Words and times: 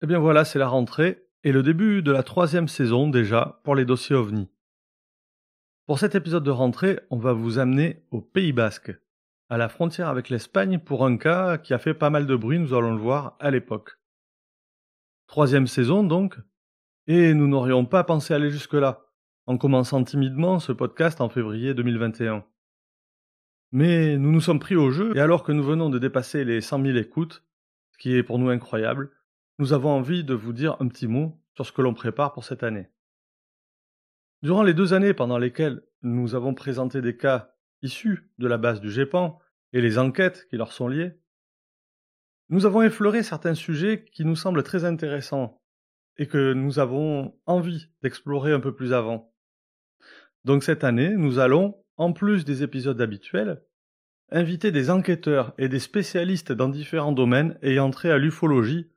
Eh 0.00 0.06
bien 0.06 0.20
voilà, 0.20 0.44
c'est 0.44 0.60
la 0.60 0.68
rentrée 0.68 1.26
et 1.42 1.50
le 1.50 1.64
début 1.64 2.02
de 2.02 2.12
la 2.12 2.22
troisième 2.22 2.68
saison 2.68 3.08
déjà 3.08 3.60
pour 3.64 3.74
les 3.74 3.84
dossiers 3.84 4.14
OVNI. 4.14 4.48
Pour 5.86 5.98
cet 5.98 6.14
épisode 6.14 6.44
de 6.44 6.52
rentrée, 6.52 7.00
on 7.10 7.18
va 7.18 7.32
vous 7.32 7.58
amener 7.58 8.04
au 8.12 8.20
Pays 8.20 8.52
Basque, 8.52 8.92
à 9.48 9.56
la 9.56 9.68
frontière 9.68 10.08
avec 10.08 10.28
l'Espagne 10.28 10.78
pour 10.78 11.04
un 11.04 11.16
cas 11.16 11.58
qui 11.58 11.74
a 11.74 11.78
fait 11.78 11.94
pas 11.94 12.10
mal 12.10 12.26
de 12.26 12.36
bruit, 12.36 12.60
nous 12.60 12.74
allons 12.74 12.92
le 12.92 13.00
voir 13.00 13.36
à 13.40 13.50
l'époque. 13.50 13.98
Troisième 15.26 15.66
saison 15.66 16.04
donc, 16.04 16.38
et 17.08 17.34
nous 17.34 17.48
n'aurions 17.48 17.84
pas 17.84 18.04
pensé 18.04 18.34
aller 18.34 18.50
jusque-là, 18.50 19.06
en 19.46 19.58
commençant 19.58 20.04
timidement 20.04 20.60
ce 20.60 20.70
podcast 20.70 21.20
en 21.20 21.28
février 21.28 21.74
2021. 21.74 22.44
Mais 23.72 24.16
nous 24.16 24.30
nous 24.30 24.40
sommes 24.40 24.60
pris 24.60 24.76
au 24.76 24.92
jeu, 24.92 25.16
et 25.16 25.20
alors 25.20 25.42
que 25.42 25.52
nous 25.52 25.64
venons 25.64 25.90
de 25.90 25.98
dépasser 25.98 26.44
les 26.44 26.60
100 26.60 26.84
000 26.84 26.98
écoutes, 26.98 27.42
ce 27.90 27.98
qui 27.98 28.14
est 28.14 28.22
pour 28.22 28.38
nous 28.38 28.50
incroyable, 28.50 29.10
nous 29.58 29.72
avons 29.72 29.90
envie 29.90 30.22
de 30.22 30.34
vous 30.34 30.52
dire 30.52 30.76
un 30.80 30.88
petit 30.88 31.08
mot 31.08 31.36
sur 31.54 31.66
ce 31.66 31.72
que 31.72 31.82
l'on 31.82 31.94
prépare 31.94 32.32
pour 32.32 32.44
cette 32.44 32.62
année. 32.62 32.88
Durant 34.42 34.62
les 34.62 34.74
deux 34.74 34.92
années 34.92 35.14
pendant 35.14 35.38
lesquelles 35.38 35.82
nous 36.02 36.36
avons 36.36 36.54
présenté 36.54 37.02
des 37.02 37.16
cas 37.16 37.52
issus 37.82 38.30
de 38.38 38.46
la 38.46 38.56
base 38.56 38.80
du 38.80 38.90
GEPAN 38.90 39.40
et 39.72 39.80
les 39.80 39.98
enquêtes 39.98 40.46
qui 40.48 40.56
leur 40.56 40.72
sont 40.72 40.86
liées, 40.86 41.18
nous 42.50 42.66
avons 42.66 42.82
effleuré 42.82 43.22
certains 43.22 43.54
sujets 43.54 44.04
qui 44.04 44.24
nous 44.24 44.36
semblent 44.36 44.62
très 44.62 44.84
intéressants 44.84 45.60
et 46.16 46.26
que 46.28 46.52
nous 46.52 46.78
avons 46.78 47.36
envie 47.46 47.88
d'explorer 48.02 48.52
un 48.52 48.60
peu 48.60 48.74
plus 48.74 48.92
avant. 48.92 49.34
Donc 50.44 50.62
cette 50.62 50.84
année, 50.84 51.10
nous 51.10 51.40
allons, 51.40 51.84
en 51.96 52.12
plus 52.12 52.44
des 52.44 52.62
épisodes 52.62 53.00
habituels, 53.00 53.62
inviter 54.30 54.70
des 54.70 54.88
enquêteurs 54.88 55.52
et 55.58 55.68
des 55.68 55.78
spécialistes 55.80 56.52
dans 56.52 56.68
différents 56.68 57.12
domaines 57.12 57.58
ayant 57.62 57.90
trait 57.90 58.10
à 58.10 58.18
l'ufologie 58.18 58.90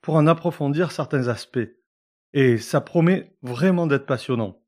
pour 0.00 0.14
en 0.14 0.26
approfondir 0.26 0.92
certains 0.92 1.28
aspects. 1.28 1.58
Et 2.32 2.58
ça 2.58 2.80
promet 2.80 3.36
vraiment 3.42 3.86
d'être 3.86 4.06
passionnant. 4.06 4.62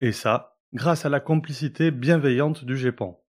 Et 0.00 0.12
ça, 0.12 0.58
grâce 0.72 1.04
à 1.04 1.08
la 1.08 1.20
complicité 1.20 1.90
bienveillante 1.90 2.64
du 2.64 2.76
GEPAN. 2.76 3.22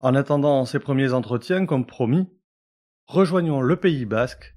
En 0.00 0.14
attendant 0.14 0.64
ces 0.64 0.78
premiers 0.78 1.12
entretiens, 1.12 1.66
comme 1.66 1.86
promis, 1.86 2.28
rejoignons 3.06 3.60
le 3.60 3.76
Pays 3.76 4.04
basque, 4.04 4.54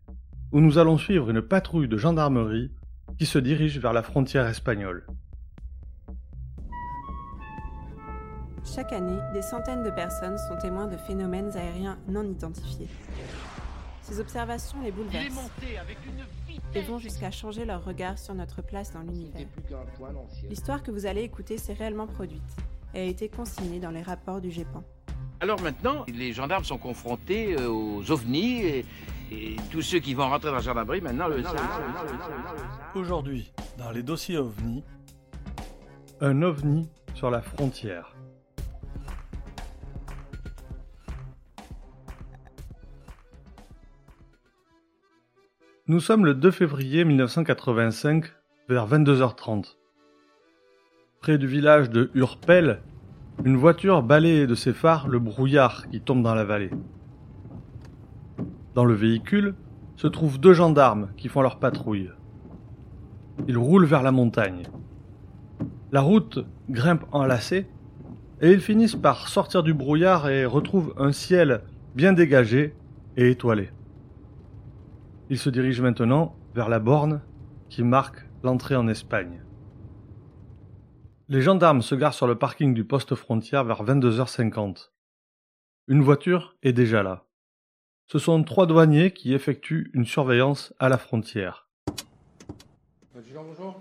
où 0.52 0.60
nous 0.60 0.78
allons 0.78 0.98
suivre 0.98 1.30
une 1.30 1.42
patrouille 1.42 1.88
de 1.88 1.98
gendarmerie 1.98 2.72
qui 3.18 3.26
se 3.26 3.40
dirige 3.40 3.80
vers 3.80 3.94
la 3.94 4.04
frontière 4.04 4.48
espagnole. 4.48 5.06
Chaque 8.64 8.94
année, 8.94 9.20
des 9.34 9.42
centaines 9.42 9.84
de 9.84 9.90
personnes 9.90 10.38
sont 10.38 10.58
témoins 10.58 10.88
de 10.88 10.98
phénomènes 10.98 11.56
aériens 11.56 11.98
non 12.08 12.24
identifiés. 12.24 12.88
Ces 14.10 14.20
observations 14.20 14.82
les 14.82 14.92
bouleversent 14.92 15.52
et 16.74 16.82
vont 16.82 16.98
jusqu'à 16.98 17.30
changer 17.30 17.64
leur 17.64 17.86
regard 17.86 18.18
sur 18.18 18.34
notre 18.34 18.64
place 18.64 18.92
dans 18.92 19.02
l'univers. 19.02 19.46
L'histoire 20.50 20.82
que 20.82 20.90
vous 20.90 21.06
allez 21.06 21.22
écouter 21.22 21.60
s'est 21.60 21.74
réellement 21.74 22.08
produite 22.08 22.42
et 22.96 23.02
a 23.02 23.04
été 23.04 23.30
consignée 23.30 23.80
dans 23.80 23.92
les 23.92 24.02
rapports 24.02 24.42
du 24.42 24.50
GEPAN. 24.50 24.84
Alors 25.42 25.62
maintenant, 25.62 26.06
les 26.08 26.34
gendarmes 26.34 26.64
sont 26.64 26.80
confrontés 26.80 27.56
euh, 27.56 27.70
aux 27.70 28.12
ovnis 28.12 28.62
et, 28.62 28.86
et 29.32 29.56
tous 29.72 29.82
ceux 29.82 30.00
qui 30.00 30.14
vont 30.14 30.28
rentrer 30.28 30.50
dans 30.50 30.56
la 30.56 30.62
gendarmerie 30.62 31.02
maintenant 31.02 31.28
le 31.28 31.44
savent. 31.44 31.56
Aujourd'hui, 32.96 33.54
dans 33.78 33.92
les 33.92 34.04
dossiers 34.04 34.38
OVNI, 34.38 34.84
un 36.20 36.42
OVNI 36.42 36.90
sur 37.14 37.30
la 37.30 37.42
frontière. 37.42 38.16
Nous 45.90 46.00
sommes 46.00 46.24
le 46.24 46.36
2 46.36 46.52
février 46.52 47.04
1985, 47.04 48.26
vers 48.70 48.88
22h30. 48.88 49.76
Près 51.20 51.40
du 51.40 51.48
village 51.48 51.90
de 51.90 52.12
Urpel, 52.14 52.82
une 53.44 53.58
voiture 53.58 54.04
balaye 54.04 54.46
de 54.46 54.54
ses 54.54 54.72
phares 54.72 55.08
le 55.08 55.18
brouillard 55.18 55.90
qui 55.90 56.00
tombe 56.00 56.22
dans 56.22 56.36
la 56.36 56.44
vallée. 56.44 56.70
Dans 58.76 58.86
le 58.86 58.94
véhicule 58.94 59.56
se 59.96 60.06
trouvent 60.06 60.40
deux 60.40 60.54
gendarmes 60.54 61.10
qui 61.18 61.28
font 61.28 61.42
leur 61.42 61.58
patrouille. 61.58 62.12
Ils 63.48 63.58
roulent 63.58 63.88
vers 63.88 64.04
la 64.04 64.12
montagne. 64.12 64.68
La 65.92 66.02
route 66.02 66.38
grimpe 66.70 67.06
enlacée 67.12 67.66
et 68.42 68.52
ils 68.52 68.62
finissent 68.62 68.96
par 68.96 69.28
sortir 69.28 69.64
du 69.64 69.74
brouillard 69.74 70.30
et 70.30 70.46
retrouvent 70.46 70.94
un 71.00 71.12
ciel 71.12 71.62
bien 71.96 72.14
dégagé 72.14 72.76
et 73.18 73.32
étoilé. 73.32 73.72
Ils 75.32 75.38
se 75.38 75.52
dirigent 75.52 75.84
maintenant 75.84 76.36
vers 76.56 76.70
la 76.70 76.80
borne 76.80 77.22
qui 77.70 77.84
marque 77.84 78.26
l'entrée 78.44 78.76
en 78.76 78.88
Espagne. 78.88 79.44
Les 81.28 81.42
gendarmes 81.42 81.84
se 81.84 81.94
garent 81.94 82.16
sur 82.16 82.26
le 82.26 82.36
parking 82.36 82.74
du 82.74 82.84
poste 82.84 83.14
frontière 83.14 83.64
vers 83.64 83.84
22h50. 83.84 84.90
Une 85.88 86.02
voiture 86.02 86.56
est 86.64 86.74
déjà 86.74 87.04
là. 87.04 87.26
Ce 88.08 88.18
sont 88.18 88.44
trois 88.44 88.66
douaniers 88.66 89.12
qui 89.12 89.36
effectuent 89.36 89.92
une 89.94 90.06
surveillance 90.06 90.74
à 90.80 90.90
la 90.90 90.98
frontière. 90.98 91.68
bonjour. 93.14 93.80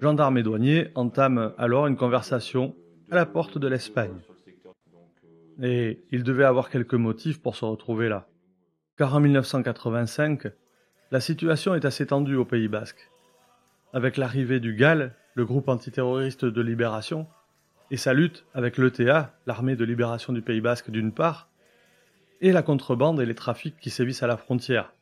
Gendarmes 0.00 0.38
et 0.38 0.42
douaniers 0.42 0.88
entament 0.94 1.52
alors 1.58 1.86
une 1.86 1.96
conversation 1.96 2.74
à 3.10 3.16
la 3.16 3.26
porte 3.26 3.58
de 3.58 3.68
l'Espagne. 3.68 4.18
Et 5.60 6.04
ils 6.10 6.22
devaient 6.22 6.44
avoir 6.44 6.70
quelques 6.70 6.94
motifs 6.94 7.40
pour 7.40 7.56
se 7.56 7.64
retrouver 7.64 8.08
là. 8.08 8.28
Car 8.96 9.14
en 9.14 9.20
1985, 9.20 10.46
la 11.10 11.20
situation 11.20 11.74
est 11.74 11.84
assez 11.84 12.06
tendue 12.06 12.36
au 12.36 12.44
Pays 12.44 12.68
basque. 12.68 13.10
Avec 13.92 14.16
l'arrivée 14.16 14.60
du 14.60 14.74
GAL, 14.74 15.14
le 15.34 15.44
groupe 15.44 15.68
antiterroriste 15.68 16.44
de 16.44 16.62
libération, 16.62 17.26
et 17.90 17.96
sa 17.96 18.14
lutte 18.14 18.46
avec 18.54 18.78
l'ETA, 18.78 19.34
l'armée 19.46 19.76
de 19.76 19.84
libération 19.84 20.32
du 20.32 20.40
Pays 20.40 20.62
basque 20.62 20.90
d'une 20.90 21.12
part, 21.12 21.48
et 22.40 22.52
la 22.52 22.62
contrebande 22.62 23.20
et 23.20 23.26
les 23.26 23.34
trafics 23.34 23.78
qui 23.78 23.90
sévissent 23.90 24.22
à 24.22 24.26
la 24.26 24.36
frontière. 24.36 24.94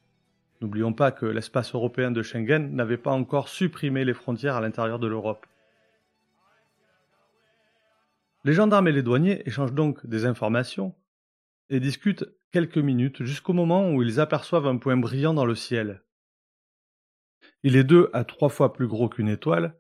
N'oublions 0.61 0.93
pas 0.93 1.11
que 1.11 1.27
l'espace 1.27 1.75
européen 1.75 2.11
de 2.11 2.23
Schengen 2.23 2.75
n'avait 2.75 2.99
pas 2.99 3.13
encore 3.13 3.49
supprimé 3.49 4.05
les 4.05 4.13
frontières 4.13 4.57
à 4.57 4.61
l'intérieur 4.61 4.99
de 4.99 5.07
l'Europe. 5.07 5.47
Les 8.45 8.55
gendarmes 8.55 8.89
et 8.89 8.93
les 8.93 9.03
douaniers 9.03 9.47
échangent 9.47 9.75
donc 9.75 10.07
des 10.07 10.25
informations 10.25 10.95
et 11.69 11.81
discutent 11.81 12.25
quelques 12.53 12.79
minutes 12.79 13.23
jusqu'au 13.25 13.53
moment 13.53 13.93
où 13.93 14.03
ils 14.03 14.19
aperçoivent 14.19 14.67
un 14.67 14.79
point 14.79 14.97
brillant 14.97 15.35
dans 15.35 15.45
le 15.45 15.55
ciel. 15.55 16.03
Il 17.63 17.77
est 17.77 17.85
deux 17.85 18.11
à 18.13 18.25
trois 18.25 18.49
fois 18.49 18.73
plus 18.73 18.89
gros 18.89 19.09
qu'une 19.09 19.29
étoile 19.29 19.79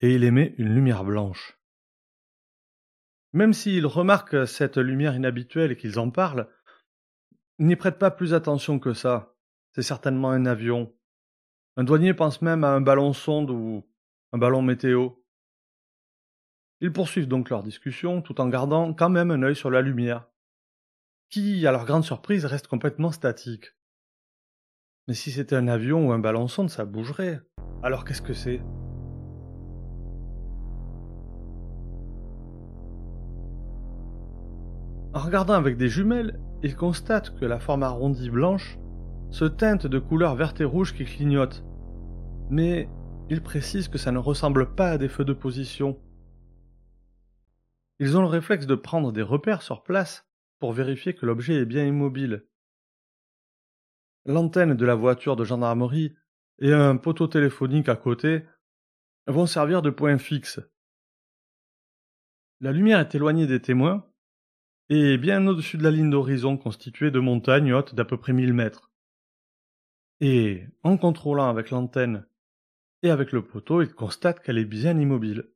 et 0.00 0.14
il 0.14 0.24
émet 0.24 0.54
une 0.56 0.74
lumière 0.74 1.04
blanche. 1.04 1.58
Même 3.32 3.52
s'ils 3.52 3.86
remarquent 3.86 4.46
cette 4.46 4.78
lumière 4.78 5.14
inhabituelle 5.14 5.72
et 5.72 5.76
qu'ils 5.76 5.98
en 5.98 6.10
parlent, 6.10 6.48
ils 7.58 7.66
n'y 7.66 7.76
prêtent 7.76 7.98
pas 7.98 8.10
plus 8.10 8.34
attention 8.34 8.78
que 8.78 8.94
ça. 8.94 9.36
C'est 9.74 9.82
certainement 9.82 10.30
un 10.30 10.46
avion. 10.46 10.92
Un 11.76 11.84
douanier 11.84 12.14
pense 12.14 12.42
même 12.42 12.64
à 12.64 12.70
un 12.70 12.80
ballon 12.80 13.12
sonde 13.12 13.50
ou 13.50 13.86
un 14.32 14.38
ballon 14.38 14.62
météo. 14.62 15.10
Ils 16.82 16.92
poursuivent 16.92 17.28
donc 17.28 17.50
leur 17.50 17.62
discussion 17.62 18.22
tout 18.22 18.40
en 18.40 18.48
gardant 18.48 18.94
quand 18.94 19.10
même 19.10 19.30
un 19.30 19.42
œil 19.42 19.54
sur 19.54 19.70
la 19.70 19.82
lumière, 19.82 20.28
qui, 21.28 21.66
à 21.66 21.72
leur 21.72 21.84
grande 21.84 22.04
surprise, 22.04 22.46
reste 22.46 22.68
complètement 22.68 23.12
statique. 23.12 23.76
Mais 25.06 25.12
si 25.12 25.30
c'était 25.30 25.56
un 25.56 25.68
avion 25.68 26.08
ou 26.08 26.12
un 26.12 26.18
ballon 26.18 26.48
sonde, 26.48 26.70
ça 26.70 26.86
bougerait. 26.86 27.42
Alors 27.82 28.04
qu'est-ce 28.04 28.22
que 28.22 28.32
c'est? 28.32 28.62
En 35.12 35.18
regardant 35.18 35.54
avec 35.54 35.76
des 35.76 35.88
jumelles, 35.88 36.40
ils 36.62 36.76
constatent 36.76 37.38
que 37.38 37.44
la 37.44 37.58
forme 37.58 37.82
arrondie 37.82 38.30
blanche 38.30 38.78
se 39.30 39.44
teinte 39.44 39.86
de 39.86 39.98
couleurs 39.98 40.34
verte 40.34 40.60
et 40.62 40.64
rouge 40.64 40.94
qui 40.94 41.04
clignotent. 41.04 41.62
Mais 42.48 42.88
ils 43.28 43.42
précisent 43.42 43.88
que 43.88 43.98
ça 43.98 44.12
ne 44.12 44.18
ressemble 44.18 44.74
pas 44.74 44.92
à 44.92 44.98
des 44.98 45.08
feux 45.08 45.24
de 45.24 45.32
position, 45.32 45.98
ils 48.00 48.16
ont 48.16 48.22
le 48.22 48.26
réflexe 48.26 48.66
de 48.66 48.74
prendre 48.74 49.12
des 49.12 49.22
repères 49.22 49.60
sur 49.60 49.82
place 49.82 50.26
pour 50.58 50.72
vérifier 50.72 51.14
que 51.14 51.26
l'objet 51.26 51.56
est 51.56 51.66
bien 51.66 51.84
immobile. 51.84 52.46
L'antenne 54.24 54.74
de 54.74 54.86
la 54.86 54.94
voiture 54.94 55.36
de 55.36 55.44
gendarmerie 55.44 56.16
et 56.60 56.72
un 56.72 56.96
poteau 56.96 57.28
téléphonique 57.28 57.90
à 57.90 57.96
côté 57.96 58.44
vont 59.26 59.46
servir 59.46 59.82
de 59.82 59.90
point 59.90 60.16
fixe. 60.16 60.60
La 62.60 62.72
lumière 62.72 63.00
est 63.00 63.14
éloignée 63.14 63.46
des 63.46 63.60
témoins 63.60 64.10
et 64.88 65.18
bien 65.18 65.46
au-dessus 65.46 65.76
de 65.76 65.82
la 65.82 65.90
ligne 65.90 66.10
d'horizon 66.10 66.56
constituée 66.56 67.10
de 67.10 67.20
montagnes 67.20 67.74
hautes 67.74 67.94
d'à 67.94 68.06
peu 68.06 68.16
près 68.16 68.32
1000 68.32 68.54
mètres. 68.54 68.90
Et, 70.20 70.66
en 70.82 70.96
contrôlant 70.96 71.48
avec 71.48 71.70
l'antenne 71.70 72.26
et 73.02 73.10
avec 73.10 73.32
le 73.32 73.44
poteau, 73.44 73.82
ils 73.82 73.94
constatent 73.94 74.40
qu'elle 74.40 74.58
est 74.58 74.64
bien 74.64 74.98
immobile. 74.98 75.50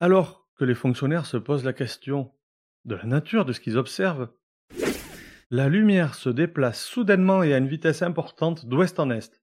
Alors 0.00 0.48
que 0.56 0.64
les 0.64 0.74
fonctionnaires 0.74 1.26
se 1.26 1.36
posent 1.36 1.64
la 1.64 1.72
question 1.72 2.32
de 2.84 2.94
la 2.94 3.04
nature 3.04 3.44
de 3.44 3.52
ce 3.52 3.60
qu'ils 3.60 3.78
observent, 3.78 4.30
la 5.50 5.68
lumière 5.68 6.14
se 6.14 6.28
déplace 6.28 6.84
soudainement 6.84 7.42
et 7.42 7.54
à 7.54 7.58
une 7.58 7.68
vitesse 7.68 8.02
importante 8.02 8.66
d'ouest 8.66 9.00
en 9.00 9.10
est. 9.10 9.42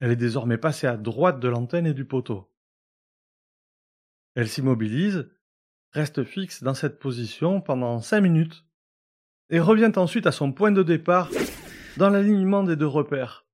Elle 0.00 0.10
est 0.10 0.16
désormais 0.16 0.58
passée 0.58 0.86
à 0.86 0.96
droite 0.96 1.38
de 1.38 1.48
l'antenne 1.48 1.86
et 1.86 1.94
du 1.94 2.04
poteau. 2.04 2.50
Elle 4.34 4.48
s'immobilise, 4.48 5.30
reste 5.92 6.24
fixe 6.24 6.62
dans 6.62 6.74
cette 6.74 6.98
position 6.98 7.60
pendant 7.60 8.00
cinq 8.00 8.22
minutes 8.22 8.64
et 9.50 9.60
revient 9.60 9.92
ensuite 9.96 10.26
à 10.26 10.32
son 10.32 10.52
point 10.52 10.72
de 10.72 10.82
départ 10.82 11.30
dans 11.98 12.08
l'alignement 12.08 12.64
des 12.64 12.74
deux 12.74 12.86
repères. 12.86 13.46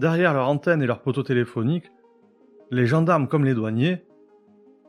Derrière 0.00 0.32
leur 0.32 0.48
antenne 0.48 0.80
et 0.80 0.86
leur 0.86 1.02
poteau 1.02 1.22
téléphonique, 1.22 1.92
les 2.70 2.86
gendarmes 2.86 3.28
comme 3.28 3.44
les 3.44 3.52
douaniers 3.52 4.02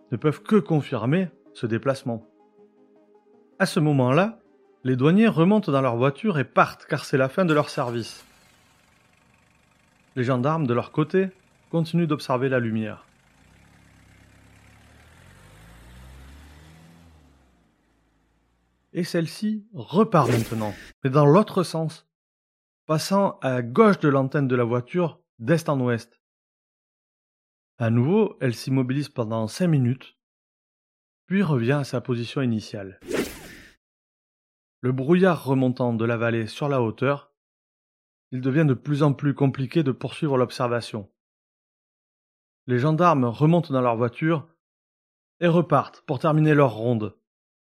ne 0.09 0.15
peuvent 0.15 0.41
que 0.41 0.55
confirmer 0.55 1.27
ce 1.53 1.65
déplacement. 1.65 2.25
À 3.59 3.65
ce 3.65 3.81
moment-là, 3.81 4.39
les 4.85 4.95
douaniers 4.95 5.27
remontent 5.27 5.69
dans 5.69 5.81
leur 5.81 5.97
voiture 5.97 6.39
et 6.39 6.45
partent 6.45 6.85
car 6.85 7.03
c'est 7.03 7.17
la 7.17 7.27
fin 7.27 7.43
de 7.43 7.53
leur 7.53 7.67
service. 7.67 8.23
Les 10.15 10.23
gendarmes, 10.23 10.65
de 10.65 10.73
leur 10.73 10.93
côté, 10.93 11.27
continuent 11.71 12.07
d'observer 12.07 12.47
la 12.47 12.59
lumière. 12.59 13.05
Et 18.93 19.03
celle-ci 19.03 19.65
repart 19.73 20.29
maintenant, 20.29 20.73
mais 21.03 21.09
dans 21.09 21.25
l'autre 21.25 21.63
sens, 21.63 22.07
passant 22.91 23.39
à 23.41 23.61
gauche 23.61 23.99
de 23.99 24.09
l'antenne 24.09 24.49
de 24.49 24.55
la 24.57 24.65
voiture 24.65 25.21
d'est 25.39 25.69
en 25.69 25.79
ouest. 25.79 26.21
À 27.77 27.89
nouveau, 27.89 28.35
elle 28.41 28.53
s'immobilise 28.53 29.07
pendant 29.07 29.47
cinq 29.47 29.69
minutes, 29.69 30.17
puis 31.25 31.41
revient 31.41 31.71
à 31.71 31.83
sa 31.85 32.01
position 32.01 32.41
initiale. 32.41 32.99
Le 34.81 34.91
brouillard 34.91 35.45
remontant 35.45 35.93
de 35.93 36.03
la 36.03 36.17
vallée 36.17 36.47
sur 36.47 36.67
la 36.67 36.81
hauteur, 36.81 37.31
il 38.33 38.41
devient 38.41 38.65
de 38.67 38.73
plus 38.73 39.03
en 39.03 39.13
plus 39.13 39.33
compliqué 39.33 39.83
de 39.83 39.93
poursuivre 39.93 40.37
l'observation. 40.37 41.09
Les 42.67 42.77
gendarmes 42.77 43.23
remontent 43.23 43.73
dans 43.73 43.79
leur 43.79 43.95
voiture 43.95 44.49
et 45.39 45.47
repartent 45.47 46.01
pour 46.01 46.19
terminer 46.19 46.53
leur 46.53 46.73
ronde. 46.73 47.17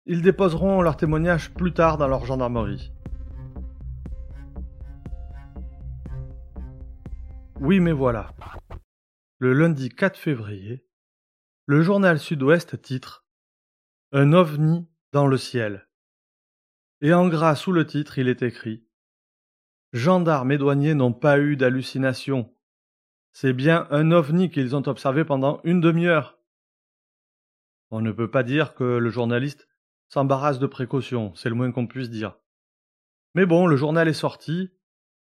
Ils 0.06 0.22
déposeront 0.22 0.82
leur 0.82 0.96
témoignage 0.96 1.54
plus 1.54 1.74
tard 1.74 1.98
dans 1.98 2.08
leur 2.08 2.24
gendarmerie. 2.24 2.94
Oui, 7.64 7.80
mais 7.80 7.92
voilà. 7.92 8.34
Le 9.38 9.54
lundi 9.54 9.90
4 9.90 10.18
février, 10.18 10.84
le 11.68 11.84
journal 11.84 12.18
Sud-Ouest 12.18 12.82
titre 12.82 13.24
Un 14.12 14.34
ovni 14.34 14.90
dans 15.12 15.28
le 15.28 15.38
ciel. 15.38 15.88
Et 17.02 17.14
en 17.14 17.28
gras 17.28 17.54
sous 17.54 17.72
le 17.72 17.86
titre, 17.86 18.18
il 18.18 18.30
est 18.30 18.42
écrit 18.42 18.88
Gendarmes 19.94 20.52
et 20.52 20.58
douaniers 20.58 20.96
n'ont 20.96 21.14
pas 21.14 21.38
eu 21.38 21.56
d'hallucination. 21.56 22.52
C'est 23.32 23.54
bien 23.54 23.86
un 23.92 24.12
ovni 24.12 24.50
qu'ils 24.50 24.76
ont 24.76 24.88
observé 24.88 25.24
pendant 25.24 25.62
une 25.64 25.82
demi-heure. 25.82 26.40
On 27.92 28.02
ne 28.02 28.12
peut 28.12 28.32
pas 28.32 28.42
dire 28.42 28.74
que 28.74 28.98
le 28.98 29.10
journaliste 29.12 29.68
s'embarrasse 30.10 30.58
de 30.58 30.66
précaution, 30.66 31.36
c'est 31.36 31.50
le 31.50 31.56
moins 31.56 31.72
qu'on 31.72 31.86
puisse 31.86 32.10
dire. 32.10 32.40
Mais 33.36 33.46
bon, 33.46 33.68
le 33.68 33.76
journal 33.76 34.08
est 34.08 34.14
sorti, 34.14 34.72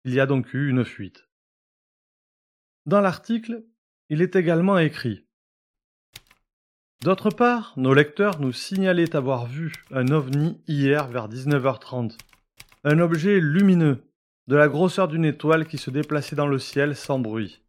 il 0.04 0.14
y 0.14 0.20
a 0.20 0.26
donc 0.26 0.54
eu 0.54 0.70
une 0.70 0.86
fuite. 0.86 1.28
Dans 2.86 3.00
l'article, 3.00 3.64
il 4.10 4.20
est 4.20 4.36
également 4.36 4.76
écrit 4.76 5.24
D'autre 7.02 7.30
part, 7.30 7.72
nos 7.76 7.94
lecteurs 7.94 8.40
nous 8.40 8.52
signalaient 8.52 9.16
avoir 9.16 9.46
vu 9.46 9.72
un 9.90 10.08
ovni 10.08 10.60
hier 10.68 11.06
vers 11.08 11.28
19h30. 11.28 12.18
Un 12.84 12.98
objet 12.98 13.40
lumineux, 13.40 14.04
de 14.48 14.56
la 14.56 14.68
grosseur 14.68 15.08
d'une 15.08 15.24
étoile 15.24 15.66
qui 15.66 15.78
se 15.78 15.90
déplaçait 15.90 16.36
dans 16.36 16.46
le 16.46 16.58
ciel 16.58 16.94
sans 16.94 17.18
bruit. 17.18 17.62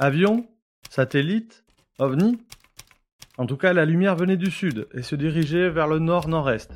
Avion 0.00 0.48
Satellite 0.90 1.64
OVNI 2.00 2.40
En 3.38 3.46
tout 3.46 3.56
cas, 3.56 3.72
la 3.72 3.84
lumière 3.84 4.16
venait 4.16 4.36
du 4.36 4.50
sud 4.50 4.88
et 4.94 5.02
se 5.02 5.14
dirigeait 5.14 5.70
vers 5.70 5.86
le 5.86 6.00
nord-nord-est. 6.00 6.72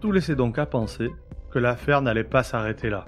Tout 0.00 0.10
laissait 0.10 0.36
donc 0.36 0.58
à 0.58 0.66
penser 0.66 1.10
que 1.52 1.60
l'affaire 1.60 2.02
n'allait 2.02 2.24
pas 2.24 2.42
s'arrêter 2.42 2.90
là. 2.90 3.04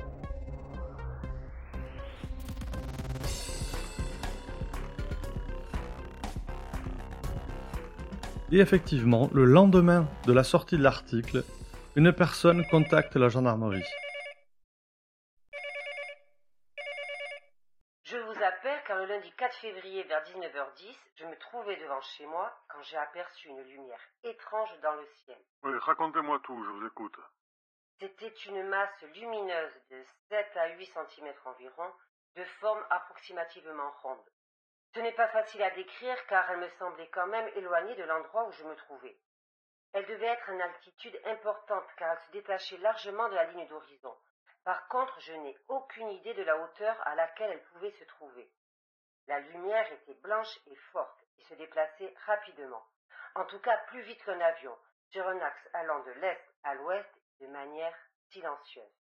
Et 8.51 8.61
effectivement, 8.61 9.29
le 9.35 9.45
lendemain 9.45 10.09
de 10.27 10.33
la 10.33 10.43
sortie 10.43 10.79
de 10.79 10.83
l'article, 10.83 11.45
une 11.97 12.15
personne 12.15 12.65
contacte 12.71 13.15
la 13.17 13.29
gendarmerie. 13.29 13.85
Je 18.05 18.17
vous 18.17 18.43
appelle 18.43 18.81
car 18.87 18.97
le 18.97 19.05
lundi 19.05 19.31
4 19.37 19.55
février 19.55 20.03
vers 20.05 20.23
19h10, 20.25 20.97
je 21.17 21.27
me 21.27 21.37
trouvais 21.37 21.77
devant 21.77 22.01
chez 22.01 22.25
moi 22.25 22.51
quand 22.71 22.83
j'ai 22.85 22.97
aperçu 22.97 23.49
une 23.49 23.61
lumière 23.65 24.01
étrange 24.25 24.71
dans 24.83 24.95
le 24.95 25.07
ciel. 25.25 25.37
Oui, 25.65 25.73
racontez-moi 25.81 26.41
tout, 26.43 26.65
je 26.65 26.71
vous 26.71 26.87
écoute. 26.87 27.17
C'était 28.01 28.33
une 28.47 28.67
masse 28.69 29.03
lumineuse 29.15 29.75
de 29.91 30.03
7 30.31 30.47
à 30.57 30.69
8 30.69 30.87
cm 30.87 31.35
environ, 31.45 31.93
de 32.35 32.45
forme 32.61 32.83
approximativement 32.89 33.91
ronde. 34.03 34.25
Ce 34.99 35.03
n'est 35.05 35.13
pas 35.13 35.29
facile 35.29 35.63
à 35.63 35.71
décrire 35.71 36.27
car 36.27 36.51
elle 36.51 36.59
me 36.59 36.69
semblait 36.71 37.07
quand 37.11 37.29
même 37.29 37.47
éloignée 37.55 37.95
de 37.95 38.03
l'endroit 38.03 38.49
où 38.49 38.51
je 38.51 38.65
me 38.65 38.75
trouvais. 38.75 39.17
Elle 39.93 40.07
devait 40.07 40.27
être 40.27 40.49
une 40.49 40.61
altitude 40.61 41.21
importante 41.25 41.87
car 41.97 42.11
elle 42.11 42.27
se 42.27 42.31
détachait 42.33 42.79
largement 42.79 43.29
de 43.29 43.37
la 43.37 43.45
ligne 43.45 43.69
d'horizon. 43.69 44.13
Par 44.65 44.89
contre, 44.89 45.21
je 45.21 45.35
n'ai 45.35 45.57
aucune 45.69 46.11
idée 46.11 46.35
de 46.35 46.43
la 46.43 46.59
hauteur 46.59 46.97
à 47.07 47.15
laquelle 47.15 47.53
elle 47.53 47.63
pouvait 47.67 47.93
se 47.93 48.03
trouver. 48.07 48.51
La 49.29 49.39
lumière 49.39 49.87
était 49.93 50.21
blanche 50.21 50.59
et 50.67 50.75
forte 50.91 51.25
et 51.39 51.45
se 51.45 51.55
déplaçait 51.55 52.13
rapidement, 52.27 52.85
en 53.37 53.45
tout 53.45 53.61
cas 53.61 53.77
plus 53.87 54.01
vite 54.01 54.25
qu'un 54.25 54.41
avion, 54.41 54.77
sur 55.13 55.29
un 55.29 55.41
axe 55.41 55.69
allant 55.75 56.01
de 56.01 56.11
l'est 56.11 56.45
à 56.65 56.75
l'ouest 56.75 57.09
de 57.39 57.47
manière 57.47 57.95
silencieuse. 58.31 58.99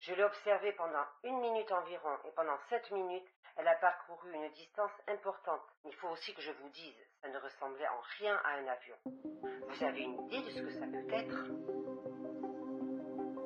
Je 0.00 0.12
l'ai 0.12 0.24
observée 0.24 0.72
pendant 0.72 1.06
une 1.22 1.40
minute 1.40 1.72
environ 1.72 2.18
et 2.26 2.32
pendant 2.32 2.58
sept 2.68 2.90
minutes, 2.90 3.32
elle 3.58 3.68
a 3.68 3.74
parcouru 3.80 4.28
une 4.34 4.52
distance 4.54 4.90
importante. 5.08 5.62
Il 5.86 5.94
faut 5.94 6.08
aussi 6.08 6.32
que 6.34 6.40
je 6.40 6.50
vous 6.50 6.68
dise, 6.72 6.94
ça 7.22 7.28
ne 7.28 7.36
ressemblait 7.36 7.86
en 7.88 8.00
rien 8.18 8.34
à 8.44 8.56
un 8.58 8.66
avion. 8.72 8.96
Vous 9.68 9.84
avez 9.84 10.02
une 10.02 10.26
idée 10.26 10.42
de 10.46 10.50
ce 10.50 10.62
que 10.62 10.72
ça 10.72 10.86
peut 10.86 11.14
être? 11.14 11.44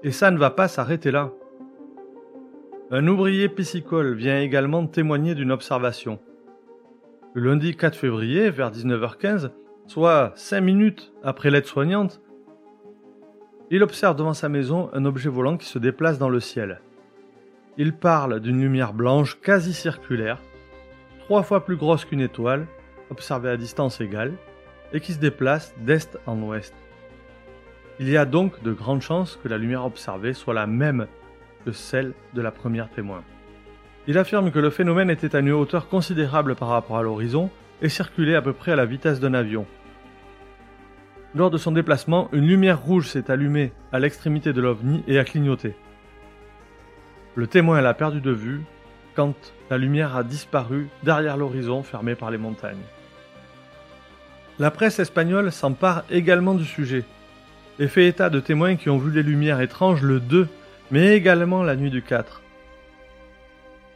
Et 0.03 0.13
ça 0.13 0.31
ne 0.31 0.39
va 0.39 0.51
pas 0.51 0.69
s'arrêter 0.69 1.11
là. 1.11 1.31
Un 2.91 3.07
ouvrier 3.09 3.49
piscicole 3.49 4.15
vient 4.15 4.41
également 4.41 4.87
témoigner 4.87 5.35
d'une 5.35 5.51
observation. 5.51 6.21
Le 7.35 7.43
lundi 7.43 7.77
4 7.77 7.97
février, 7.97 8.51
vers 8.51 8.71
19h15, 8.71 9.51
soit 9.87 10.33
5 10.37 10.61
minutes 10.61 11.13
après 11.23 11.51
l'aide-soignante, 11.51 12.21
il 13.71 13.83
observe 13.83 14.15
devant 14.17 14.35
sa 14.35 14.49
maison 14.49 14.89
un 14.93 15.05
objet 15.05 15.29
volant 15.29 15.57
qui 15.57 15.67
se 15.67 15.81
déplace 15.81 16.19
dans 16.19 16.29
le 16.29 16.39
ciel. 16.39 16.81
Il 17.79 17.93
parle 17.93 18.41
d'une 18.41 18.63
lumière 18.63 18.95
blanche 18.95 19.39
quasi 19.41 19.75
circulaire, 19.75 20.41
trois 21.19 21.43
fois 21.43 21.65
plus 21.67 21.77
grosse 21.77 22.07
qu'une 22.07 22.23
étoile, 22.23 22.67
observée 23.11 23.51
à 23.51 23.59
distance 23.59 24.01
égale, 24.01 24.33
et 24.95 25.01
qui 25.01 25.13
se 25.13 25.19
déplace 25.19 25.75
d'est 25.79 26.19
en 26.27 26.41
ouest. 26.41 26.75
Il 28.01 28.09
y 28.09 28.17
a 28.17 28.25
donc 28.25 28.63
de 28.63 28.73
grandes 28.73 29.03
chances 29.03 29.39
que 29.43 29.49
la 29.49 29.59
lumière 29.59 29.85
observée 29.85 30.33
soit 30.33 30.55
la 30.55 30.67
même 30.67 31.07
que 31.67 31.73
celle 31.73 32.15
de 32.33 32.41
la 32.41 32.51
première 32.51 32.89
témoin. 32.89 33.23
Il 34.07 34.17
affirme 34.17 34.53
que 34.53 34.59
le 34.59 34.71
phénomène 34.71 35.11
était 35.11 35.37
à 35.37 35.41
une 35.41 35.53
hauteur 35.53 35.89
considérable 35.89 36.55
par 36.55 36.69
rapport 36.69 36.97
à 36.97 37.03
l'horizon 37.03 37.51
et 37.83 37.91
circulait 37.91 38.37
à 38.37 38.43
peu 38.43 38.55
près 38.55 38.73
à 38.73 38.77
la 38.77 38.87
vitesse 38.87 39.21
d'un 39.21 39.35
avion. 39.35 39.67
Lors 41.35 41.51
de 41.51 41.59
son 41.59 41.73
déplacement, 41.73 42.31
une 42.33 42.47
lumière 42.47 42.81
rouge 42.81 43.09
s'est 43.09 43.31
allumée 43.31 43.73
à 43.93 43.99
l'extrémité 43.99 44.55
de 44.55 44.63
l'ovni 44.63 45.05
et 45.07 45.19
a 45.19 45.25
clignoté. 45.25 45.75
Le 47.37 47.47
témoin 47.47 47.83
l'a 47.83 47.93
perdu 47.93 48.23
de 48.23 48.31
vue 48.31 48.63
quand 49.15 49.35
la 49.71 49.77
lumière 49.77 50.17
a 50.17 50.25
disparu 50.25 50.89
derrière 51.03 51.37
l'horizon 51.37 51.83
fermé 51.83 52.15
par 52.15 52.31
les 52.31 52.39
montagnes. 52.39 52.85
La 54.59 54.71
presse 54.71 54.99
espagnole 55.01 55.53
s'empare 55.53 56.05
également 56.11 56.55
du 56.55 56.65
sujet 56.65 57.05
et 57.79 57.89
fait 57.89 58.09
état 58.09 58.31
de 58.31 58.41
témoins 58.41 58.77
qui 58.77 58.89
ont 58.89 58.97
vu 58.97 59.13
les 59.13 59.23
lumières 59.23 59.61
étranges 59.61 60.01
le 60.01 60.19
2, 60.19 60.49
mais 60.91 61.15
également 61.15 61.63
la 61.63 61.77
nuit 61.77 61.91
du 61.91 62.01
4. 62.01 62.41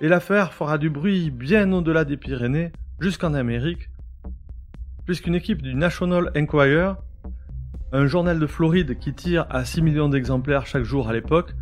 Et 0.02 0.08
l'affaire 0.08 0.52
fera 0.52 0.76
du 0.76 0.90
bruit 0.90 1.30
bien 1.30 1.72
au-delà 1.72 2.04
des 2.04 2.18
Pyrénées, 2.18 2.72
jusqu'en 3.00 3.32
Amérique, 3.32 3.88
puisqu'une 5.06 5.34
équipe 5.34 5.62
du 5.62 5.74
National 5.74 6.30
Enquirer 6.36 6.92
un 7.92 8.06
journal 8.06 8.38
de 8.38 8.46
Floride 8.46 8.98
qui 8.98 9.14
tire 9.14 9.46
à 9.48 9.64
6 9.64 9.80
millions 9.80 10.10
d'exemplaires 10.10 10.66
chaque 10.66 10.84
jour 10.84 11.08
à 11.08 11.14
l'époque, 11.14 11.54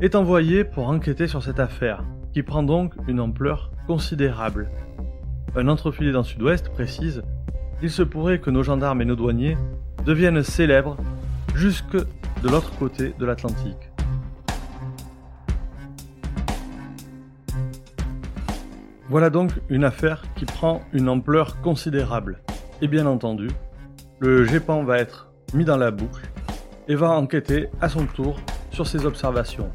est 0.00 0.14
envoyé 0.14 0.64
pour 0.64 0.88
enquêter 0.88 1.26
sur 1.26 1.42
cette 1.42 1.60
affaire, 1.60 2.04
qui 2.32 2.42
prend 2.42 2.62
donc 2.62 2.94
une 3.06 3.20
ampleur 3.20 3.70
considérable. 3.86 4.68
Un 5.56 5.68
entrefilet 5.68 6.12
dans 6.12 6.20
le 6.20 6.24
sud-ouest 6.24 6.68
précise 6.70 7.22
Il 7.82 7.90
se 7.90 8.02
pourrait 8.02 8.40
que 8.40 8.50
nos 8.50 8.62
gendarmes 8.62 9.02
et 9.02 9.04
nos 9.04 9.16
douaniers 9.16 9.56
deviennent 10.04 10.42
célèbres 10.42 10.96
jusque 11.54 11.96
de 11.96 12.48
l'autre 12.48 12.76
côté 12.78 13.14
de 13.18 13.24
l'Atlantique. 13.24 13.90
Voilà 19.08 19.30
donc 19.30 19.52
une 19.68 19.84
affaire 19.84 20.24
qui 20.34 20.44
prend 20.44 20.80
une 20.92 21.08
ampleur 21.08 21.60
considérable. 21.60 22.40
Et 22.82 22.88
bien 22.88 23.06
entendu, 23.06 23.48
le 24.18 24.44
GEPAN 24.44 24.82
va 24.82 24.98
être 24.98 25.30
mis 25.52 25.64
dans 25.64 25.76
la 25.76 25.92
boucle 25.92 26.28
et 26.88 26.96
va 26.96 27.10
enquêter 27.10 27.68
à 27.80 27.88
son 27.88 28.06
tour 28.06 28.40
sur 28.70 28.86
ses 28.86 29.06
observations. 29.06 29.70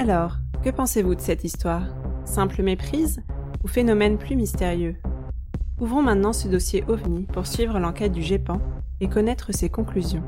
Alors, 0.00 0.36
que 0.64 0.70
pensez-vous 0.70 1.14
de 1.14 1.20
cette 1.20 1.44
histoire? 1.44 1.82
Simple 2.24 2.62
méprise 2.62 3.22
ou 3.62 3.68
phénomène 3.68 4.16
plus 4.16 4.34
mystérieux? 4.34 4.96
Ouvrons 5.78 6.00
maintenant 6.00 6.32
ce 6.32 6.48
dossier 6.48 6.82
OVNI 6.88 7.24
pour 7.24 7.46
suivre 7.46 7.78
l'enquête 7.78 8.12
du 8.12 8.22
GEPAN 8.22 8.62
et 9.02 9.10
connaître 9.10 9.52
ses 9.52 9.68
conclusions. 9.68 10.22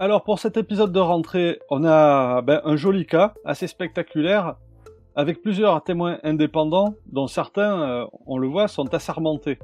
Alors 0.00 0.24
pour 0.24 0.40
cet 0.40 0.56
épisode 0.56 0.90
de 0.90 0.98
rentrée, 0.98 1.60
on 1.70 1.84
a 1.84 2.42
ben, 2.42 2.60
un 2.64 2.74
joli 2.74 3.06
cas, 3.06 3.34
assez 3.44 3.68
spectaculaire, 3.68 4.56
avec 5.18 5.42
plusieurs 5.42 5.82
témoins 5.82 6.18
indépendants, 6.22 6.94
dont 7.10 7.26
certains, 7.26 7.82
euh, 7.82 8.06
on 8.26 8.38
le 8.38 8.46
voit, 8.46 8.68
sont 8.68 8.94
assermentés. 8.94 9.58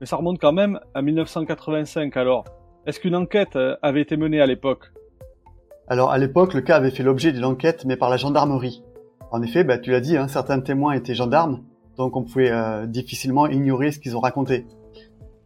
Mais 0.00 0.06
ça 0.06 0.14
remonte 0.14 0.40
quand 0.40 0.52
même 0.52 0.78
à 0.94 1.02
1985 1.02 2.16
alors. 2.16 2.44
Est-ce 2.86 3.00
qu'une 3.00 3.16
enquête 3.16 3.56
euh, 3.56 3.74
avait 3.82 4.02
été 4.02 4.16
menée 4.16 4.40
à 4.40 4.46
l'époque? 4.46 4.92
Alors 5.88 6.12
à 6.12 6.18
l'époque, 6.18 6.54
le 6.54 6.60
cas 6.60 6.76
avait 6.76 6.92
fait 6.92 7.02
l'objet 7.02 7.32
d'une 7.32 7.44
enquête, 7.44 7.86
mais 7.86 7.96
par 7.96 8.08
la 8.08 8.18
gendarmerie. 8.18 8.84
En 9.32 9.42
effet, 9.42 9.64
bah, 9.64 9.78
tu 9.78 9.90
l'as 9.90 10.00
dit, 10.00 10.16
hein, 10.16 10.28
certains 10.28 10.60
témoins 10.60 10.92
étaient 10.92 11.16
gendarmes, 11.16 11.64
donc 11.96 12.14
on 12.14 12.22
pouvait 12.22 12.52
euh, 12.52 12.86
difficilement 12.86 13.48
ignorer 13.48 13.90
ce 13.90 13.98
qu'ils 13.98 14.16
ont 14.16 14.20
raconté. 14.20 14.64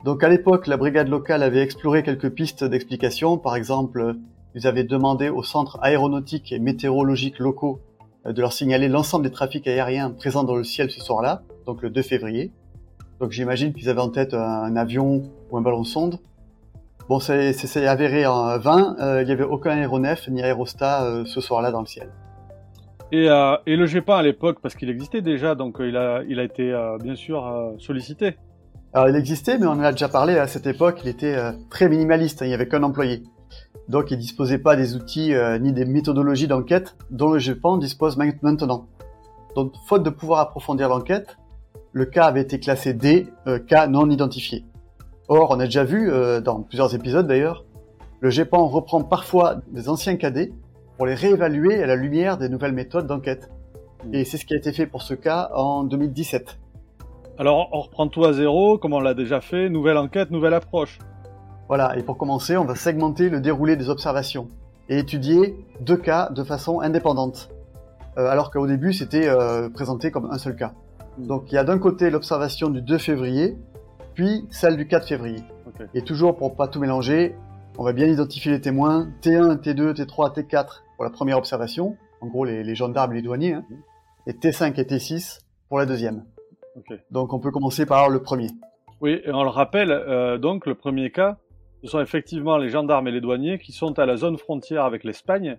Donc 0.04 0.22
à 0.24 0.28
l'époque, 0.28 0.66
la 0.66 0.76
brigade 0.76 1.08
locale 1.08 1.42
avait 1.42 1.62
exploré 1.62 2.02
quelques 2.02 2.28
pistes 2.28 2.64
d'explication. 2.64 3.38
Par 3.38 3.56
exemple, 3.56 4.14
ils 4.54 4.66
avaient 4.66 4.84
demandé 4.84 5.30
aux 5.30 5.42
centres 5.42 5.78
aéronautiques 5.80 6.52
et 6.52 6.58
météorologiques 6.58 7.38
locaux 7.38 7.80
de 8.24 8.40
leur 8.40 8.52
signaler 8.52 8.88
l'ensemble 8.88 9.24
des 9.24 9.32
trafics 9.32 9.66
aériens 9.66 10.10
présents 10.10 10.44
dans 10.44 10.54
le 10.54 10.64
ciel 10.64 10.90
ce 10.90 11.00
soir-là, 11.00 11.42
donc 11.66 11.82
le 11.82 11.90
2 11.90 12.02
février. 12.02 12.52
Donc 13.20 13.32
j'imagine 13.32 13.72
qu'ils 13.72 13.88
avaient 13.88 14.00
en 14.00 14.08
tête 14.08 14.34
un 14.34 14.76
avion 14.76 15.22
ou 15.50 15.58
un 15.58 15.60
ballon 15.60 15.84
sonde. 15.84 16.18
Bon, 17.08 17.18
c'est 17.18 17.86
avéré 17.86 18.26
en 18.26 18.58
vain, 18.58 18.96
euh, 19.00 19.22
il 19.22 19.26
n'y 19.26 19.32
avait 19.32 19.44
aucun 19.44 19.72
aéronef 19.72 20.28
ni 20.28 20.42
aérostat 20.42 21.04
euh, 21.04 21.24
ce 21.24 21.40
soir-là 21.40 21.72
dans 21.72 21.80
le 21.80 21.86
ciel. 21.86 22.08
Et, 23.10 23.26
et 23.66 23.76
le 23.76 23.84
GEPAN 23.84 24.14
à 24.14 24.22
l'époque, 24.22 24.58
parce 24.62 24.74
qu'il 24.74 24.88
existait 24.88 25.20
déjà, 25.20 25.54
donc 25.54 25.76
il, 25.80 25.98
a, 25.98 26.22
il 26.26 26.40
a 26.40 26.44
été 26.44 26.74
bien 27.02 27.14
sûr 27.14 27.74
sollicité. 27.78 28.36
Alors 28.94 29.10
il 29.10 29.16
existait, 29.16 29.58
mais 29.58 29.66
on 29.66 29.72
en 29.72 29.80
a 29.80 29.92
déjà 29.92 30.08
parlé 30.08 30.38
à 30.38 30.46
cette 30.46 30.66
époque, 30.66 31.00
il 31.04 31.10
était 31.10 31.36
très 31.68 31.90
minimaliste, 31.90 32.40
hein, 32.40 32.46
il 32.46 32.48
n'y 32.48 32.54
avait 32.54 32.68
qu'un 32.68 32.82
employé. 32.82 33.22
Donc 33.92 34.10
il 34.10 34.16
disposait 34.16 34.56
pas 34.56 34.74
des 34.74 34.94
outils 34.96 35.34
euh, 35.34 35.58
ni 35.58 35.70
des 35.70 35.84
méthodologies 35.84 36.48
d'enquête 36.48 36.96
dont 37.10 37.30
le 37.30 37.38
GEPAN 37.38 37.76
dispose 37.76 38.16
maintenant. 38.16 38.86
Donc 39.54 39.74
faute 39.86 40.02
de 40.02 40.08
pouvoir 40.08 40.40
approfondir 40.40 40.88
l'enquête, 40.88 41.36
le 41.92 42.06
cas 42.06 42.24
avait 42.24 42.40
été 42.40 42.58
classé 42.58 42.94
D, 42.94 43.26
euh, 43.46 43.58
cas 43.58 43.88
non 43.88 44.08
identifié. 44.08 44.64
Or, 45.28 45.50
on 45.50 45.60
a 45.60 45.66
déjà 45.66 45.84
vu, 45.84 46.10
euh, 46.10 46.40
dans 46.40 46.62
plusieurs 46.62 46.94
épisodes 46.94 47.26
d'ailleurs, 47.26 47.66
le 48.20 48.30
GEPAN 48.30 48.66
reprend 48.66 49.02
parfois 49.02 49.56
des 49.70 49.90
anciens 49.90 50.16
KD 50.16 50.54
pour 50.96 51.04
les 51.04 51.14
réévaluer 51.14 51.82
à 51.82 51.86
la 51.86 51.94
lumière 51.96 52.38
des 52.38 52.48
nouvelles 52.48 52.72
méthodes 52.72 53.06
d'enquête. 53.06 53.50
Et 54.14 54.24
c'est 54.24 54.38
ce 54.38 54.46
qui 54.46 54.54
a 54.54 54.56
été 54.56 54.72
fait 54.72 54.86
pour 54.86 55.02
ce 55.02 55.12
cas 55.12 55.50
en 55.54 55.84
2017. 55.84 56.58
Alors, 57.36 57.68
on 57.72 57.80
reprend 57.80 58.08
tout 58.08 58.24
à 58.24 58.32
zéro, 58.32 58.78
comme 58.78 58.94
on 58.94 59.00
l'a 59.00 59.12
déjà 59.12 59.42
fait, 59.42 59.68
nouvelle 59.68 59.98
enquête, 59.98 60.30
nouvelle 60.30 60.54
approche. 60.54 60.98
Voilà, 61.74 61.96
et 61.96 62.02
pour 62.02 62.18
commencer, 62.18 62.58
on 62.58 62.66
va 62.66 62.74
segmenter 62.74 63.30
le 63.30 63.40
déroulé 63.40 63.76
des 63.76 63.88
observations 63.88 64.50
et 64.90 64.98
étudier 64.98 65.56
deux 65.80 65.96
cas 65.96 66.28
de 66.28 66.44
façon 66.44 66.80
indépendante, 66.80 67.48
euh, 68.18 68.28
alors 68.28 68.50
qu'au 68.50 68.66
début 68.66 68.92
c'était 68.92 69.26
euh, 69.26 69.70
présenté 69.70 70.10
comme 70.10 70.30
un 70.30 70.36
seul 70.36 70.54
cas. 70.54 70.74
Donc 71.16 71.50
il 71.50 71.54
y 71.54 71.56
a 71.56 71.64
d'un 71.64 71.78
côté 71.78 72.10
l'observation 72.10 72.68
du 72.68 72.82
2 72.82 72.98
février, 72.98 73.56
puis 74.12 74.46
celle 74.50 74.76
du 74.76 74.86
4 74.86 75.08
février. 75.08 75.42
Et 75.94 76.02
toujours 76.02 76.36
pour 76.36 76.56
pas 76.56 76.68
tout 76.68 76.78
mélanger, 76.78 77.36
on 77.78 77.84
va 77.84 77.94
bien 77.94 78.06
identifier 78.06 78.52
les 78.52 78.60
témoins 78.60 79.08
T1, 79.22 79.56
T2, 79.62 79.94
T3, 79.94 80.34
T4 80.34 80.82
pour 80.96 81.04
la 81.04 81.10
première 81.10 81.38
observation, 81.38 81.96
en 82.20 82.26
gros 82.26 82.44
les, 82.44 82.74
gendarmes 82.74 83.12
et 83.12 83.14
les 83.14 83.22
douaniers, 83.22 83.54
hein, 83.54 83.64
et 84.26 84.34
T5 84.34 84.78
et 84.78 84.84
T6 84.84 85.40
pour 85.70 85.78
la 85.78 85.86
deuxième. 85.86 86.22
Donc 87.10 87.32
on 87.32 87.38
peut 87.38 87.50
commencer 87.50 87.86
par 87.86 88.10
le 88.10 88.20
premier. 88.20 88.48
Oui, 89.00 89.22
et 89.24 89.32
on 89.32 89.42
le 89.42 89.48
rappelle, 89.48 89.90
euh, 89.90 90.36
donc 90.36 90.66
le 90.66 90.74
premier 90.74 91.10
cas, 91.10 91.38
ce 91.82 91.88
sont 91.88 92.00
effectivement 92.00 92.58
les 92.58 92.68
gendarmes 92.68 93.08
et 93.08 93.10
les 93.10 93.20
douaniers 93.20 93.58
qui 93.58 93.72
sont 93.72 93.98
à 93.98 94.06
la 94.06 94.16
zone 94.16 94.38
frontière 94.38 94.84
avec 94.84 95.02
l'Espagne 95.02 95.58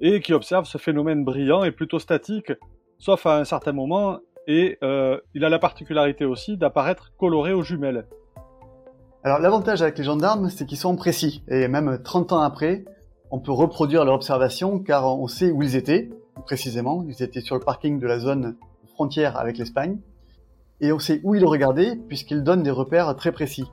et 0.00 0.20
qui 0.20 0.34
observent 0.34 0.66
ce 0.66 0.76
phénomène 0.76 1.24
brillant 1.24 1.64
et 1.64 1.70
plutôt 1.70 1.98
statique, 1.98 2.52
sauf 2.98 3.24
à 3.24 3.38
un 3.38 3.44
certain 3.44 3.72
moment, 3.72 4.18
et 4.46 4.76
euh, 4.82 5.18
il 5.34 5.44
a 5.44 5.48
la 5.48 5.58
particularité 5.58 6.26
aussi 6.26 6.58
d'apparaître 6.58 7.12
coloré 7.18 7.54
aux 7.54 7.62
jumelles. 7.62 8.06
Alors 9.24 9.38
l'avantage 9.38 9.80
avec 9.80 9.96
les 9.96 10.04
gendarmes, 10.04 10.50
c'est 10.50 10.66
qu'ils 10.66 10.78
sont 10.78 10.94
précis, 10.94 11.42
et 11.48 11.66
même 11.68 12.02
30 12.02 12.32
ans 12.32 12.42
après, 12.42 12.84
on 13.30 13.40
peut 13.40 13.52
reproduire 13.52 14.04
leur 14.04 14.14
observation 14.14 14.78
car 14.78 15.18
on 15.18 15.26
sait 15.26 15.50
où 15.50 15.62
ils 15.62 15.74
étaient, 15.74 16.10
précisément, 16.44 17.02
ils 17.08 17.22
étaient 17.22 17.40
sur 17.40 17.56
le 17.56 17.62
parking 17.62 17.98
de 17.98 18.06
la 18.06 18.18
zone 18.18 18.56
frontière 18.92 19.38
avec 19.38 19.56
l'Espagne, 19.56 19.98
et 20.82 20.92
on 20.92 20.98
sait 20.98 21.22
où 21.24 21.34
ils 21.34 21.46
regardaient 21.46 21.96
puisqu'ils 21.96 22.44
donnent 22.44 22.62
des 22.62 22.70
repères 22.70 23.16
très 23.16 23.32
précis 23.32 23.64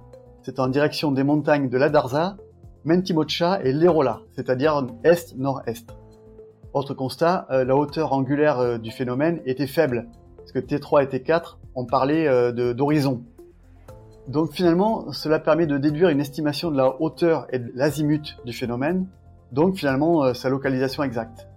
c'est 0.44 0.60
en 0.60 0.68
direction 0.68 1.12
des 1.12 1.24
montagnes 1.24 1.70
de 1.70 1.78
la 1.78 1.90
Darza, 1.90 2.36
Mentimocha 2.84 3.62
et 3.64 3.72
l'Erola, 3.72 4.22
c'est-à-dire 4.36 4.86
est-nord-est. 5.04 5.96
Autre 6.74 6.94
constat, 6.94 7.48
euh, 7.50 7.64
la 7.64 7.76
hauteur 7.76 8.12
angulaire 8.12 8.60
euh, 8.60 8.78
du 8.78 8.92
phénomène 8.92 9.42
était 9.46 9.68
faible, 9.68 10.08
parce 10.38 10.52
que 10.52 10.60
T3 10.60 11.04
et 11.04 11.06
T4 11.08 11.58
ont 11.76 11.86
parlé 11.86 12.28
euh, 12.28 12.74
d'horizon. 12.74 13.24
Donc 14.28 14.52
finalement, 14.52 15.12
cela 15.14 15.40
permet 15.40 15.66
de 15.66 15.78
déduire 15.78 16.10
une 16.10 16.20
estimation 16.20 16.72
de 16.72 16.78
la 16.78 17.02
hauteur 17.02 17.48
et 17.52 17.60
de 17.60 17.72
l'azimut 17.76 18.38
du 18.46 18.54
phénomène, 18.54 19.08
donc 19.52 19.76
finalement 19.76 20.34
sa 20.34 20.50
localisation 20.50 21.04
exacte. 21.04 21.48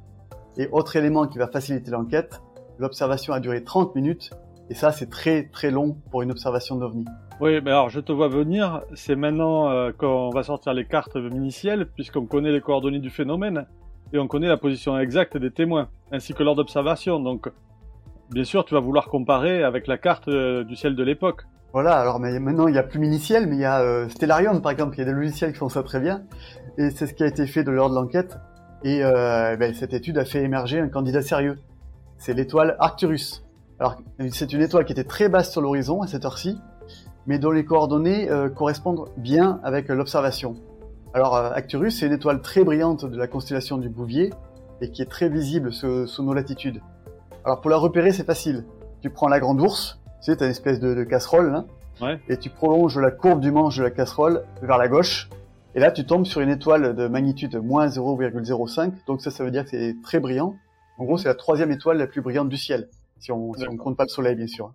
Et 0.57 0.69
autre 0.73 0.97
élément 0.97 1.27
qui 1.27 1.39
va 1.39 1.47
faciliter 1.47 1.91
l'enquête, 1.91 2.41
l'observation 2.79 3.33
a 3.33 3.41
duré 3.41 3.63
30 3.63 3.95
minutes, 3.95 4.31
et 4.71 4.75
ça 4.75 4.93
c'est 4.93 5.11
très 5.11 5.45
très 5.45 5.71
long 5.71 5.97
pour 6.11 6.23
une 6.23 6.31
observation 6.31 6.77
d'OVNI. 6.77 7.05
Oui, 7.41 7.61
mais 7.63 7.71
alors 7.71 7.91
je 7.91 8.01
te 8.01 8.13
vois 8.13 8.29
venir, 8.29 8.83
c'est 8.95 9.17
maintenant 9.17 9.69
euh, 9.69 9.93
qu'on 9.93 10.31
va 10.31 10.43
sortir 10.43 10.73
les 10.73 10.87
cartes 10.87 11.17
minicielles, 11.17 11.87
puisqu'on 11.87 12.25
connaît 12.25 12.51
les 12.51 12.63
coordonnées 12.63 12.99
du 12.99 13.11
phénomène, 13.11 13.67
et 14.13 14.19
on 14.19 14.27
connaît 14.27 14.49
la 14.49 14.57
position 14.57 14.99
exacte 14.99 15.37
des 15.37 15.51
témoins, 15.51 15.89
ainsi 16.13 16.33
que 16.33 16.43
l'heure 16.43 16.55
d'observation, 16.55 17.21
donc 17.21 17.51
bien 18.31 18.45
sûr 18.45 18.65
tu 18.65 18.73
vas 18.73 18.81
vouloir 18.81 19.09
comparer 19.09 19.63
avec 19.63 19.87
la 19.87 19.99
carte 19.99 20.29
euh, 20.29 20.65
du 20.65 20.77
ciel 20.77 20.97
de 20.97 21.03
l'époque. 21.03 21.43
Voilà, 21.75 21.99
alors 21.99 22.21
mais 22.21 22.39
maintenant 22.41 22.69
il 22.69 22.73
n'y 22.73 22.79
a 22.79 22.83
plus 22.83 22.99
miniciel, 22.99 23.47
mais 23.47 23.57
il 23.57 23.61
y 23.61 23.67
a 23.67 23.83
euh, 23.83 24.09
Stellarium 24.09 24.63
par 24.63 24.73
exemple, 24.73 24.97
il 24.97 25.01
y 25.01 25.03
a 25.03 25.05
des 25.05 25.13
logiciels 25.13 25.53
qui 25.53 25.59
font 25.59 25.69
ça 25.69 25.83
très 25.83 26.01
bien, 26.01 26.23
et 26.79 26.91
c'est 26.91 27.07
ce 27.07 27.13
qui 27.13 27.23
a 27.23 27.27
été 27.27 27.47
fait 27.47 27.65
de 27.65 27.71
l'heure 27.71 27.91
de 27.91 27.95
l'enquête, 27.95 28.39
et 28.83 29.01
ben, 29.01 29.75
cette 29.75 29.95
étude 29.95 30.17
a 30.17 30.25
fait 30.25 30.43
émerger 30.43 30.79
un 30.79 30.89
candidat 30.89 31.21
sérieux. 31.21 31.59
C'est 32.19 32.35
l'étoile 32.35 32.77
Arcturus. 32.79 33.46
Alors 33.79 33.97
c'est 34.33 34.53
une 34.53 34.63
étoile 34.63 34.85
qui 34.85 34.93
était 34.93 35.05
très 35.05 35.29
basse 35.29 35.53
sur 35.53 35.61
l'horizon 35.61 36.01
à 36.03 36.07
cette 36.07 36.25
heure-ci, 36.25 36.59
mais 37.27 37.39
dont 37.39 37.51
les 37.51 37.65
coordonnées 37.65 38.31
euh, 38.31 38.49
correspondent 38.49 39.11
bien 39.19 39.61
avec 39.63 39.89
l'observation. 39.89 40.57
Alors 41.13 41.37
euh, 41.37 41.51
Acturus, 41.53 41.99
c'est 41.99 42.07
une 42.07 42.13
étoile 42.13 42.41
très 42.41 42.65
brillante 42.65 43.05
de 43.05 43.17
la 43.17 43.27
constellation 43.27 43.77
du 43.77 43.89
Bouvier 43.89 44.33
et 44.81 44.91
qui 44.91 45.03
est 45.03 45.11
très 45.11 45.29
visible 45.29 45.73
sous, 45.73 46.23
nos 46.23 46.33
latitudes. 46.33 46.81
Alors 47.45 47.61
pour 47.61 47.71
la 47.71 47.77
repérer, 47.77 48.13
c'est 48.13 48.25
facile. 48.25 48.65
Tu 49.03 49.11
prends 49.11 49.29
la 49.29 49.41
grande 49.41 49.61
ours, 49.61 50.01
tu 50.23 50.33
sais, 50.33 50.43
as 50.43 50.47
une 50.47 50.51
espèce 50.51 50.81
de, 50.81 51.05
casserole, 51.05 51.55
hein, 51.55 51.67
ouais. 52.01 52.19
et 52.29 52.39
tu 52.39 52.49
prolonges 52.49 52.99
la 52.99 53.11
courbe 53.11 53.41
du 53.41 53.51
manche 53.51 53.77
de 53.77 53.83
la 53.83 53.91
casserole 53.91 54.45
vers 54.63 54.79
la 54.79 54.89
gauche, 54.89 55.29
et 55.75 55.81
là 55.81 55.91
tu 55.91 56.07
tombes 56.07 56.25
sur 56.25 56.41
une 56.41 56.49
étoile 56.49 56.97
de 56.97 57.07
magnitude 57.09 57.57
moins 57.57 57.87
0,05, 57.87 58.93
donc 59.07 59.21
ça, 59.21 59.31
ça 59.31 59.45
veut 59.45 59.51
dire 59.51 59.65
que 59.65 59.71
c'est 59.71 59.97
très 60.03 60.19
brillant. 60.19 60.57
En 60.99 61.05
gros, 61.05 61.19
c'est 61.19 61.29
la 61.29 61.35
troisième 61.35 61.71
étoile 61.71 61.99
la 61.99 62.07
plus 62.07 62.23
brillante 62.23 62.49
du 62.49 62.57
ciel, 62.57 62.89
si 63.19 63.33
on 63.33 63.53
si 63.55 63.69
on 63.69 63.77
compte 63.77 63.97
pas 63.97 64.05
le 64.05 64.09
soleil, 64.09 64.37
bien 64.37 64.47
sûr. 64.47 64.73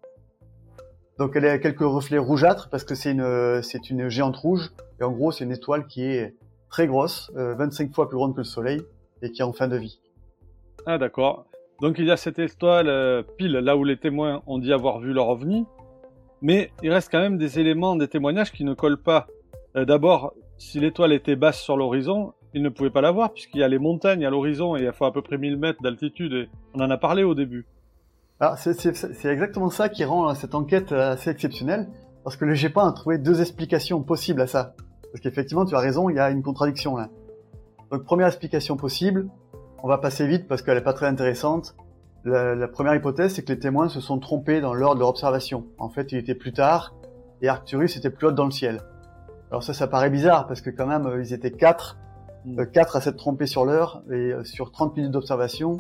Donc 1.18 1.36
elle 1.36 1.46
a 1.46 1.60
quelques 1.60 1.82
reflets 1.82 2.18
rougeâtres 2.18 2.70
parce 2.70 2.84
que 2.84 2.96
c'est 2.96 3.12
une 3.12 3.62
c'est 3.62 3.90
une 3.90 4.10
géante 4.10 4.38
rouge 4.38 4.72
et 5.00 5.04
en 5.04 5.12
gros 5.12 5.32
c'est 5.32 5.44
une 5.44 5.52
étoile 5.52 5.86
qui 5.88 6.04
est 6.04 6.36
très 6.70 6.88
grosse, 6.88 7.32
25 7.36 7.90
euh, 7.90 7.94
fois 7.94 8.08
plus 8.08 8.18
grande 8.18 8.34
que 8.34 8.40
le 8.40 8.46
soleil 8.46 8.82
et 9.22 9.32
qui 9.32 9.42
est 9.42 9.46
en 9.46 9.54
fin 9.54 9.68
de 9.68 9.78
vie. 9.78 10.00
Ah 10.86 10.98
d'accord. 10.98 11.46
Donc 11.82 12.00
il 12.00 12.06
y 12.06 12.12
a 12.12 12.18
cette 12.18 12.40
étoile 12.40 12.88
euh, 12.88 13.24
pile 13.38 13.52
là 13.52 13.76
où 13.76 13.84
les 13.84 13.98
témoins 13.98 14.42
ont 14.48 14.58
dit 14.58 14.74
avoir 14.74 15.00
vu 15.00 15.14
leur 15.14 15.30
ovni, 15.30 15.66
mais 16.42 16.72
il 16.82 16.92
reste 16.92 17.12
quand 17.12 17.20
même 17.20 17.38
des 17.38 17.60
éléments 17.60 17.96
des 17.96 18.08
témoignages 18.08 18.52
qui 18.52 18.64
ne 18.64 18.74
collent 18.74 19.02
pas. 19.02 19.28
Euh, 19.76 19.86
d'abord, 19.86 20.34
si 20.58 20.80
l'étoile 20.80 21.12
était 21.14 21.36
basse 21.36 21.62
sur 21.62 21.78
l'horizon, 21.78 22.34
ils 22.54 22.64
ne 22.64 22.70
pouvaient 22.70 22.90
pas 22.90 23.02
la 23.02 23.12
voir 23.12 23.34
puisqu'il 23.34 23.60
y 23.60 23.64
a 23.64 23.68
les 23.68 23.80
montagnes 23.80 24.26
à 24.26 24.30
l'horizon 24.30 24.76
et 24.76 24.84
il 24.84 24.92
faut 24.92 25.06
à 25.06 25.14
peu 25.14 25.22
près 25.22 25.38
1000 25.38 25.58
mètres 25.58 25.82
d'altitude 25.82 26.34
et 26.34 26.50
on 26.74 26.82
en 26.82 26.90
a 26.90 26.98
parlé 26.98 27.24
au 27.24 27.36
début. 27.36 27.66
C'est 28.58 29.26
exactement 29.26 29.70
ça 29.70 29.90
qui 29.90 30.04
rend 30.04 30.34
cette 30.34 30.56
enquête 30.56 30.92
assez 30.92 31.30
exceptionnelle 31.30 31.88
parce 32.24 32.36
que 32.38 32.46
le 32.46 32.54
GEPAN 32.54 32.88
a 32.88 32.92
trouvé 32.92 33.18
deux 33.18 33.42
explications 33.42 34.02
possibles 34.02 34.42
à 34.42 34.48
ça. 34.48 34.76
Parce 35.12 35.22
qu'effectivement, 35.22 35.66
tu 35.66 35.76
as 35.76 35.80
raison, 35.80 36.10
il 36.10 36.16
y 36.16 36.20
a 36.20 36.30
une 36.30 36.42
contradiction 36.42 36.96
là. 36.96 37.10
Donc 37.92 38.04
première 38.04 38.28
explication 38.28 38.78
possible, 38.78 39.28
on 39.84 39.88
va 39.88 39.98
passer 39.98 40.26
vite 40.26 40.48
parce 40.48 40.62
qu'elle 40.62 40.76
n'est 40.76 40.84
pas 40.84 40.94
très 40.94 41.08
intéressante. 41.08 41.76
La, 42.24 42.68
première 42.68 42.94
hypothèse, 42.96 43.34
c'est 43.34 43.44
que 43.44 43.52
les 43.52 43.60
témoins 43.60 43.90
se 43.90 44.00
sont 44.00 44.20
trompés 44.20 44.62
dans 44.62 44.74
l'ordre 44.74 44.96
de 44.96 45.00
leur 45.00 45.10
observation. 45.10 45.66
En 45.80 45.90
fait, 45.90 46.12
il 46.12 46.20
était 46.20 46.36
plus 46.36 46.54
tard 46.54 46.94
et 47.42 47.50
Arcturus 47.50 47.98
était 47.98 48.12
plus 48.12 48.28
haut 48.28 48.32
dans 48.32 48.46
le 48.46 48.52
ciel. 48.52 48.82
Alors 49.50 49.64
ça, 49.64 49.74
ça 49.74 49.88
paraît 49.88 50.12
bizarre 50.12 50.48
parce 50.48 50.62
que 50.62 50.70
quand 50.70 50.86
même, 50.86 51.08
euh, 51.08 51.22
ils 51.22 51.34
étaient 51.34 51.52
quatre, 51.52 51.98
mm. 52.46 52.60
euh, 52.60 52.66
quatre 52.66 52.96
à 52.96 53.02
s'être 53.02 53.18
trompés 53.18 53.48
sur 53.48 53.66
l'heure 53.66 54.04
et 54.10 54.32
euh, 54.32 54.44
sur 54.44 54.72
30 54.72 54.96
minutes 54.96 55.12
d'observation. 55.12 55.78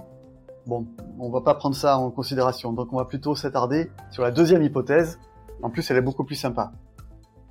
Bon, 0.68 0.86
on 1.20 1.30
va 1.30 1.42
pas 1.42 1.56
prendre 1.56 1.76
ça 1.76 1.98
en 1.98 2.12
considération. 2.12 2.74
Donc 2.74 2.94
on 2.94 2.98
va 2.98 3.06
plutôt 3.06 3.36
s'attarder 3.36 3.92
sur 4.12 4.24
la 4.24 4.32
deuxième 4.32 4.62
hypothèse. 4.62 5.20
En 5.64 5.70
plus, 5.70 5.90
elle 5.92 5.98
est 5.98 6.02
beaucoup 6.02 6.24
plus 6.24 6.36
sympa. 6.36 6.72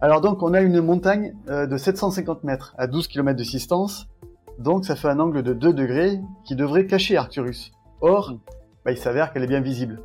Alors 0.01 0.21
donc, 0.21 0.43
on 0.43 0.55
a 0.55 0.61
une 0.61 0.81
montagne 0.81 1.35
de 1.47 1.77
750 1.77 2.45
mètres 2.45 2.75
à 2.79 2.87
12 2.87 3.09
km 3.09 3.37
de 3.37 3.43
distance. 3.43 4.09
Donc 4.59 4.85
ça 4.85 4.97
fait 4.97 5.09
un 5.09 5.21
angle 5.21 5.43
de 5.43 5.53
2 5.53 5.73
degrés 5.73 6.21
qui 6.45 6.55
devrait 6.57 6.87
cacher 6.87 7.17
Arcturus. 7.17 7.73
Or, 8.01 8.35
bah, 8.85 8.93
il 8.93 8.99
s'avère 8.99 9.33
qu'elle 9.33 9.43
est 9.43 9.49
bien 9.49 9.61
visible. 9.61 10.03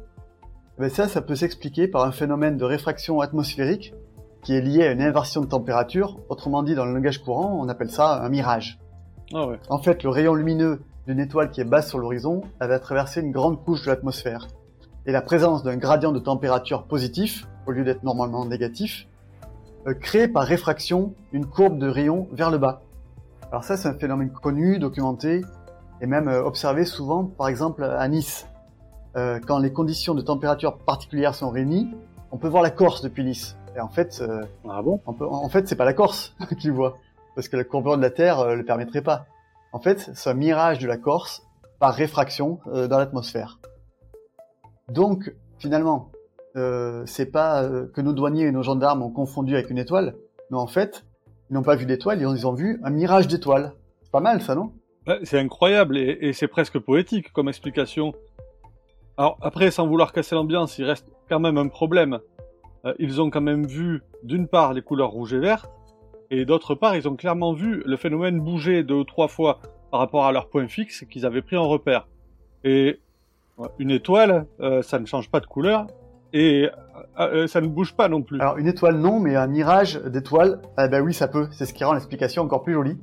Mais 0.78 0.90
ça, 0.90 1.08
ça 1.08 1.22
peut 1.22 1.36
s'expliquer 1.36 1.88
par 1.88 2.04
un 2.04 2.12
phénomène 2.12 2.58
de 2.58 2.66
réfraction 2.66 3.22
atmosphérique 3.22 3.94
qui 4.44 4.54
est 4.54 4.62
lié 4.62 4.84
à 4.84 4.92
une 4.92 5.02
inversion 5.02 5.42
de 5.42 5.48
température. 5.48 6.20
Autrement 6.30 6.62
dit, 6.62 6.76
dans 6.76 6.86
le 6.86 6.94
langage 6.94 7.24
courant, 7.24 7.58
on 7.60 7.70
appelle 7.70 7.90
ça 7.90 8.22
un 8.22 8.30
mirage. 8.30 8.80
Ah 9.34 9.48
ouais. 9.48 9.60
En 9.70 9.80
fait, 9.80 10.04
le 10.04 10.10
rayon 10.10 10.34
lumineux 10.34 10.82
d'une 11.08 11.20
étoile 11.20 11.52
qui 11.52 11.62
est 11.62 11.66
basse 11.66 11.90
sur 11.90 12.00
l'horizon, 12.00 12.42
elle 12.60 12.70
va 12.70 12.80
traverser 12.80 13.22
une 13.22 13.32
grande 13.32 13.64
couche 13.64 13.84
de 13.84 13.88
l'atmosphère. 13.88 14.48
Et 15.06 15.12
la 15.12 15.22
présence 15.22 15.64
d'un 15.64 15.78
gradient 15.78 16.12
de 16.12 16.20
température 16.20 16.84
positif, 16.84 17.48
au 17.68 17.72
lieu 17.72 17.84
d'être 17.84 18.04
normalement 18.04 18.46
négatif, 18.46 19.08
euh, 19.88 19.94
crée 19.94 20.28
par 20.28 20.44
réfraction 20.44 21.14
une 21.32 21.46
courbe 21.46 21.78
de 21.78 21.88
rayon 21.88 22.28
vers 22.32 22.50
le 22.50 22.58
bas. 22.58 22.82
Alors 23.52 23.64
ça, 23.64 23.78
c'est 23.78 23.88
un 23.88 23.94
phénomène 23.94 24.32
connu, 24.32 24.80
documenté, 24.80 25.42
et 26.02 26.08
même 26.08 26.28
euh, 26.28 26.44
observé 26.44 26.86
souvent, 26.86 27.24
par 27.24 27.48
exemple, 27.48 27.84
à 27.84 28.08
Nice. 28.08 28.48
Euh, 29.16 29.40
quand 29.46 29.60
les 29.60 29.72
conditions 29.72 30.14
de 30.14 30.22
température 30.22 30.78
particulières 30.78 31.36
sont 31.36 31.50
réunies, 31.50 31.90
on 32.32 32.38
peut 32.38 32.50
voir 32.50 32.64
la 32.64 32.70
Corse 32.70 33.02
depuis 33.02 33.24
Nice. 33.24 33.56
Et 33.76 33.80
en 33.80 33.88
fait, 33.88 34.20
euh, 34.22 34.44
ah 34.70 34.82
bon? 34.82 35.00
En 35.06 35.50
fait, 35.50 35.68
c'est 35.68 35.76
pas 35.76 35.86
la 35.86 35.94
Corse 35.94 36.36
qu'il 36.60 36.72
voit, 36.72 36.98
parce 37.34 37.48
que 37.48 37.56
la 37.56 37.64
courbure 37.64 37.98
de 37.98 38.02
la 38.02 38.10
Terre 38.10 38.40
euh, 38.40 38.56
le 38.56 38.66
permettrait 38.66 39.02
pas. 39.02 39.28
En 39.76 39.80
fait, 39.80 40.10
c'est 40.14 40.30
un 40.30 40.36
mirage 40.36 40.80
de 40.80 40.88
la 40.88 40.96
Corse 40.96 41.46
par 41.80 41.94
réfraction 41.94 42.62
euh, 42.68 42.88
dans 42.88 42.98
l'atmosphère. 42.98 43.60
Donc, 44.88 45.36
finalement, 45.60 46.12
c'est 47.06 47.26
pas 47.26 47.68
que 47.94 48.00
nos 48.00 48.14
douaniers 48.14 48.46
et 48.46 48.52
nos 48.54 48.64
gendarmes 48.64 49.02
ont 49.02 49.12
confondu 49.12 49.56
avec 49.56 49.70
une 49.70 49.78
étoile, 49.78 50.16
mais 50.50 50.58
en 50.58 50.68
fait, 50.68 51.04
ils 51.50 51.54
n'ont 51.54 51.64
pas 51.64 51.76
vu 51.76 51.86
d'étoile, 51.86 52.22
ils 52.22 52.48
ont 52.48 52.54
vu 52.54 52.80
un 52.86 52.92
mirage 52.92 53.28
d'étoiles. 53.28 53.74
C'est 54.04 54.12
pas 54.12 54.22
mal, 54.22 54.42
ça, 54.42 54.56
non? 54.56 54.72
C'est 55.24 55.38
incroyable 55.38 55.98
et, 55.98 56.32
c'est 56.32 56.48
presque 56.48 56.80
poétique 56.80 57.34
comme 57.34 57.50
explication. 57.50 58.14
Alors 59.18 59.38
après, 59.42 59.70
sans 59.70 59.86
vouloir 59.86 60.14
casser 60.14 60.36
l'ambiance, 60.36 60.80
il 60.80 60.86
reste 60.86 61.06
quand 61.28 61.42
même 61.42 61.58
un 61.58 61.68
problème. 61.68 62.20
Euh, 62.86 62.94
ils 63.00 63.22
ont 63.22 63.30
quand 63.30 63.42
même 63.42 63.68
vu, 63.68 64.02
d'une 64.24 64.48
part, 64.48 64.74
les 64.74 64.82
couleurs 64.82 65.12
rouge 65.12 65.34
et 65.34 65.40
vert, 65.40 65.68
et 66.32 66.46
d'autre 66.46 66.76
part, 66.76 66.96
ils 66.96 67.08
ont 67.08 67.16
clairement 67.16 67.54
vu 67.54 67.84
le 67.86 67.98
phénomène 67.98 68.40
bouger 68.40 68.84
deux 68.84 68.96
ou 68.96 69.04
trois 69.04 69.28
fois 69.28 69.60
par 69.92 70.00
rapport 70.00 70.26
à 70.26 70.32
leur 70.32 70.50
point 70.50 70.68
fixe 70.68 71.06
qu'ils 71.10 71.26
avaient 71.26 71.42
pris 71.42 71.58
en 71.58 71.68
repère. 71.68 72.08
Et 72.64 73.00
une 73.80 73.92
étoile, 73.92 74.46
euh, 74.60 74.82
ça 74.82 75.00
ne 75.00 75.06
change 75.06 75.30
pas 75.30 75.40
de 75.40 75.46
couleur, 75.46 75.88
et 76.34 76.70
euh, 77.20 77.48
ça 77.48 77.62
ne 77.62 77.68
bouge 77.68 77.96
pas 77.96 78.10
non 78.10 78.22
plus. 78.22 78.40
Alors 78.42 78.58
une 78.58 78.68
étoile 78.68 78.98
non, 78.98 79.20
mais 79.20 79.36
un 79.36 79.48
mirage 79.48 80.02
d'étoiles, 80.02 80.62
eh 80.78 80.88
ben 80.88 81.02
oui, 81.02 81.14
ça 81.14 81.28
peut. 81.28 81.48
C'est 81.52 81.66
ce 81.66 81.74
qui 81.74 81.84
rend 81.84 81.94
l'explication 81.94 82.44
encore 82.44 82.64
plus 82.64 82.74
jolie. 82.74 82.98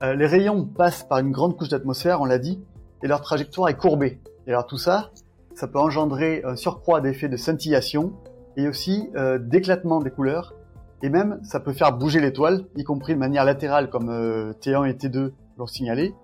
les 0.00 0.26
rayons 0.26 0.64
passent 0.64 1.04
par 1.04 1.18
une 1.18 1.30
grande 1.30 1.56
couche 1.56 1.68
d'atmosphère, 1.68 2.20
on 2.20 2.24
l'a 2.24 2.38
dit, 2.38 2.60
et 3.02 3.08
leur 3.08 3.20
trajectoire 3.20 3.68
est 3.68 3.76
courbée. 3.76 4.20
Et 4.46 4.50
alors 4.50 4.66
tout 4.66 4.78
ça, 4.78 5.10
ça 5.54 5.68
peut 5.68 5.78
engendrer 5.78 6.42
un 6.44 6.56
surcroît 6.56 7.00
d'effets 7.00 7.28
de 7.28 7.36
scintillation 7.36 8.12
et 8.56 8.68
aussi 8.68 9.10
euh, 9.16 9.38
d'éclatement 9.38 10.00
des 10.00 10.10
couleurs. 10.10 10.54
Et 11.02 11.08
même, 11.08 11.40
ça 11.42 11.60
peut 11.60 11.72
faire 11.72 11.96
bouger 11.96 12.20
l'étoile, 12.20 12.64
y 12.76 12.84
compris 12.84 13.14
de 13.14 13.18
manière 13.18 13.44
latérale 13.44 13.90
comme 13.90 14.08
euh, 14.08 14.52
T1 14.60 14.88
et 14.88 14.94
T2 14.94 15.32
l'ont 15.58 15.66
signalé. 15.66 16.14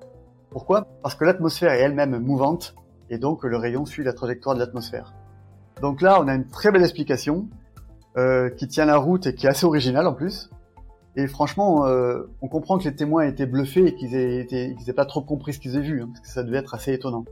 Pourquoi? 0.51 0.87
Parce 1.03 1.15
que 1.15 1.25
l'atmosphère 1.25 1.73
est 1.73 1.81
elle-même 1.81 2.19
mouvante 2.19 2.75
et 3.11 3.19
donc 3.19 3.45
le 3.45 3.57
rayon 3.57 3.85
suit 3.87 4.05
la 4.05 4.13
trajectoire 4.13 4.55
de 4.55 4.61
l'atmosphère. 4.61 5.15
Donc 5.83 6.01
là, 6.01 6.21
on 6.21 6.29
a 6.29 6.35
une 6.35 6.47
très 6.47 6.71
belle 6.71 6.83
explication 6.83 7.49
euh, 8.17 8.51
qui 8.51 8.69
tient 8.69 8.85
la 8.85 8.97
route 8.97 9.27
et 9.27 9.35
qui 9.35 9.47
est 9.47 9.51
assez 9.51 9.67
originale 9.67 10.07
en 10.07 10.15
plus. 10.15 10.51
Et 11.19 11.27
franchement, 11.27 11.85
euh, 11.87 12.31
on 12.43 12.49
comprend 12.49 12.79
que 12.79 12.85
les 12.85 12.95
témoins 12.95 13.27
étaient 13.27 13.47
bluffés 13.47 13.89
et 13.89 13.95
qu'ils 13.97 14.15
aient, 14.15 14.93
pas 14.95 15.05
trop 15.05 15.21
compris 15.21 15.53
ce 15.53 15.59
qu'ils 15.59 15.77
avaient 15.77 15.85
vu, 15.85 16.03
hein, 16.03 16.09
parce 16.13 16.21
que 16.21 16.29
ça 16.29 16.45
devait 16.45 16.59
être 16.59 16.75
assez 16.75 16.93
étonnant. 16.93 17.25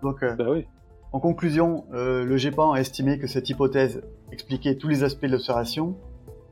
Donc, 0.00 0.22
euh, 0.22 0.36
bah 0.36 0.46
oui. 0.50 0.66
En 1.10 1.18
conclusion, 1.18 1.86
euh, 1.92 2.24
le 2.24 2.36
GEPAN 2.36 2.72
a 2.72 2.78
estimé 2.78 3.18
que 3.18 3.26
cette 3.26 3.50
hypothèse 3.50 4.02
expliquait 4.30 4.76
tous 4.76 4.86
les 4.86 5.02
aspects 5.02 5.26
de 5.26 5.32
l'observation 5.32 5.96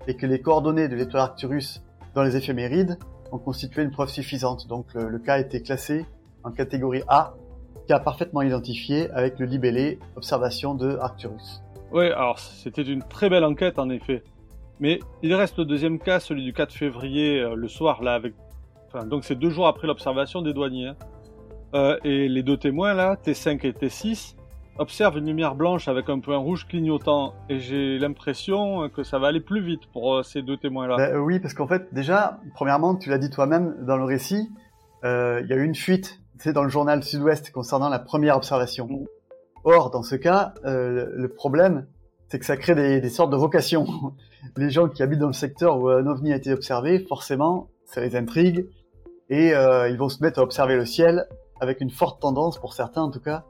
et 0.07 0.17
que 0.17 0.27
les 0.27 0.41
coordonnées 0.41 0.89
de 0.89 0.97
l'étoile 0.97 1.23
Arcturus 1.23 1.83
dans 2.15 2.23
les 2.23 2.37
éphémérides 2.37 2.99
ont 3.31 3.39
constitué 3.39 3.83
une 3.83 3.91
preuve 3.91 4.09
suffisante. 4.09 4.67
Donc 4.69 4.95
le, 4.95 5.19
cas 5.19 5.35
a 5.35 5.39
été 5.39 5.63
classé 5.63 6.07
en 6.45 6.51
catégorie 6.51 7.03
A, 7.09 7.35
cas 7.89 7.99
parfaitement 7.99 8.43
identifié 8.43 9.11
avec 9.11 9.39
le 9.39 9.47
libellé 9.47 9.99
observation 10.17 10.75
de 10.75 10.97
Arcturus. 10.99 11.63
Oui, 11.93 12.07
alors 12.07 12.39
c'était 12.39 12.83
une 12.83 13.03
très 13.03 13.29
belle 13.29 13.45
enquête 13.45 13.79
en 13.79 13.91
effet. 13.91 14.23
Mais 14.81 14.99
il 15.23 15.33
reste 15.35 15.59
le 15.59 15.65
deuxième 15.65 15.99
cas, 15.99 16.19
celui 16.19 16.43
du 16.43 16.53
4 16.53 16.73
février, 16.73 17.41
euh, 17.41 17.55
le 17.55 17.69
soir, 17.69 18.03
là, 18.03 18.15
avec. 18.15 18.35
Enfin, 18.89 19.07
donc 19.07 19.25
c'est 19.25 19.37
deux 19.37 19.51
jours 19.51 19.69
après 19.69 19.87
l'observation 19.87 20.43
des 20.43 20.53
douaniers. 20.53 20.89
Hein. 20.89 20.97
Euh, 21.75 21.97
et 22.05 22.29
les 22.29 22.43
deux 22.43 22.57
témoins, 22.57 22.93
là, 22.93 23.15
T5 23.15 23.65
et 23.65 23.73
T6, 23.73 24.35
observe 24.79 25.19
une 25.19 25.27
lumière 25.27 25.55
blanche 25.55 25.89
avec 25.89 26.09
un 26.09 26.19
point 26.21 26.37
rouge 26.37 26.67
clignotant 26.67 27.35
et 27.49 27.59
j'ai 27.59 27.99
l'impression 27.99 28.89
que 28.89 29.03
ça 29.03 29.19
va 29.19 29.29
aller 29.29 29.41
plus 29.41 29.63
vite 29.63 29.87
pour 29.93 30.15
euh, 30.15 30.23
ces 30.23 30.43
deux 30.43 30.57
témoins-là. 30.57 30.97
Ben, 30.97 31.17
oui, 31.19 31.41
parce 31.41 31.55
qu'en 31.55 31.67
fait, 31.67 31.93
déjà, 31.93 32.41
premièrement, 32.55 32.95
tu 32.97 33.11
l'as 33.11 33.19
dit 33.19 33.31
toi-même 33.31 33.77
dans 33.85 33.97
le 33.97 34.05
récit, 34.05 34.51
euh, 35.05 35.41
il 35.43 35.49
y 35.49 35.53
a 35.53 35.57
eu 35.57 35.65
une 35.65 35.75
fuite, 35.75 36.21
tu 36.41 36.53
dans 36.53 36.63
le 36.63 36.69
journal 36.69 37.03
Sud-Ouest 37.03 37.53
concernant 37.53 37.89
la 37.89 37.99
première 37.99 38.37
observation. 38.37 38.87
Mm. 38.89 39.07
Or, 39.65 39.91
dans 39.91 40.03
ce 40.03 40.17
cas, 40.17 40.55
euh, 40.65 41.07
le 41.15 41.29
problème, 41.29 41.87
c'est 42.29 42.39
que 42.39 42.45
ça 42.45 42.57
crée 42.57 42.75
des, 42.75 43.01
des, 43.01 43.11
sortes 43.11 43.31
de 43.31 43.37
vocations. 43.37 43.87
les 44.57 44.71
gens 44.71 44.89
qui 44.89 45.03
habitent 45.03 45.21
dans 45.21 45.29
le 45.29 45.33
secteur 45.33 45.79
où 45.79 45.89
un 45.89 46.07
ovni 46.07 46.33
a 46.33 46.37
été 46.37 46.53
observé, 46.53 46.99
forcément, 46.99 47.69
ça 47.85 48.01
les 48.01 48.17
intrigue 48.17 48.67
et 49.33 49.55
euh, 49.55 49.89
ils 49.89 49.97
vont 49.97 50.11
se 50.11 50.23
mettre 50.23 50.41
à 50.41 50.43
observer 50.43 50.77
le 50.77 50.85
ciel 50.85 51.27
avec 51.61 51.81
une 51.81 51.91
forte 51.91 52.21
tendance, 52.21 52.59
pour 52.59 52.75
certains 52.75 53.03
en 53.03 53.11
tout 53.11 53.21
cas, 53.21 53.45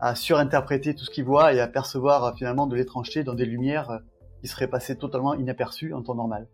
à 0.00 0.14
surinterpréter 0.14 0.94
tout 0.94 1.04
ce 1.04 1.10
qu'il 1.10 1.24
voit 1.24 1.52
et 1.52 1.60
à 1.60 1.66
percevoir 1.66 2.24
euh, 2.24 2.32
finalement 2.36 2.66
de 2.66 2.76
l'étrangeté 2.76 3.24
dans 3.24 3.34
des 3.34 3.46
lumières 3.46 3.90
euh, 3.90 3.98
qui 4.40 4.48
seraient 4.48 4.68
passées 4.68 4.96
totalement 4.96 5.34
inaperçues 5.34 5.94
en 5.94 6.02
temps 6.02 6.14
normal. 6.14 6.46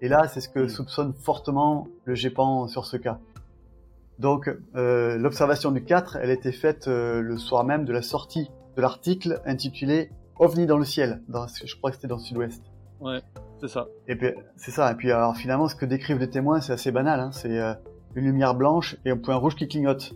Et 0.00 0.08
là, 0.08 0.26
c'est 0.26 0.40
ce 0.40 0.48
que 0.48 0.66
soupçonne 0.66 1.12
fortement 1.14 1.86
le 2.04 2.14
GEPAN 2.14 2.66
sur 2.66 2.86
ce 2.86 2.96
cas. 2.96 3.20
Donc, 4.18 4.50
euh, 4.74 5.16
l'observation 5.16 5.70
du 5.70 5.84
4, 5.84 6.16
elle 6.16 6.30
était 6.30 6.52
faite 6.52 6.86
le 6.88 7.36
soir 7.38 7.64
même 7.64 7.84
de 7.84 7.92
la 7.92 8.02
sortie 8.02 8.50
de 8.76 8.82
l'article 8.82 9.40
intitulé 9.46 10.10
OVNI 10.38 10.66
dans 10.66 10.76
le 10.76 10.84
ciel. 10.84 11.22
Dans, 11.28 11.46
je 11.46 11.76
crois 11.76 11.90
que 11.90 11.96
c'était 11.96 12.08
dans 12.08 12.16
le 12.16 12.22
Sud-Ouest. 12.22 12.64
Ouais, 13.00 13.20
c'est 13.60 13.68
ça. 13.68 13.86
Et 14.08 14.16
puis, 14.16 14.30
c'est 14.56 14.72
ça. 14.72 14.90
Et 14.90 14.96
puis, 14.96 15.12
alors 15.12 15.36
finalement, 15.36 15.68
ce 15.68 15.76
que 15.76 15.86
décrivent 15.86 16.18
les 16.18 16.30
témoins, 16.30 16.60
c'est 16.60 16.72
assez 16.72 16.90
banal. 16.90 17.20
Hein. 17.20 17.30
C'est 17.32 17.56
une 18.16 18.24
lumière 18.24 18.54
blanche 18.54 18.96
et 19.04 19.10
un 19.10 19.16
point 19.16 19.36
rouge 19.36 19.54
qui 19.54 19.68
clignote. 19.68 20.14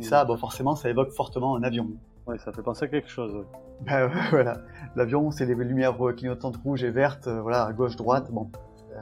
Et 0.00 0.02
ça, 0.02 0.24
bon, 0.24 0.36
forcément, 0.36 0.74
ça 0.74 0.88
évoque 0.88 1.10
fortement 1.10 1.56
un 1.56 1.62
avion. 1.62 1.88
Ouais, 2.26 2.38
ça 2.38 2.52
fait 2.52 2.62
penser 2.62 2.84
à 2.84 2.88
quelque 2.88 3.08
chose. 3.08 3.44
Ben 3.82 4.10
voilà, 4.30 4.58
l'avion, 4.96 5.30
c'est 5.30 5.46
les 5.46 5.54
lumières 5.54 5.96
clignotantes 6.16 6.56
rouges 6.58 6.84
et 6.84 6.90
vertes, 6.90 7.26
euh, 7.26 7.40
voilà, 7.40 7.64
à 7.64 7.72
gauche, 7.72 7.96
droite, 7.96 8.30
bon, 8.30 8.50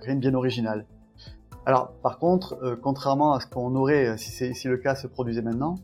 rien 0.02 0.14
de 0.14 0.20
bien 0.20 0.34
original. 0.34 0.84
Alors, 1.68 1.92
par 2.02 2.18
contre, 2.18 2.56
euh, 2.62 2.76
contrairement 2.80 3.34
à 3.34 3.40
ce 3.40 3.46
qu'on 3.46 3.74
aurait 3.74 4.06
euh, 4.06 4.16
si, 4.16 4.54
si 4.54 4.68
le 4.68 4.78
cas 4.78 4.94
se 4.94 5.06
produisait 5.06 5.42
maintenant, 5.42 5.74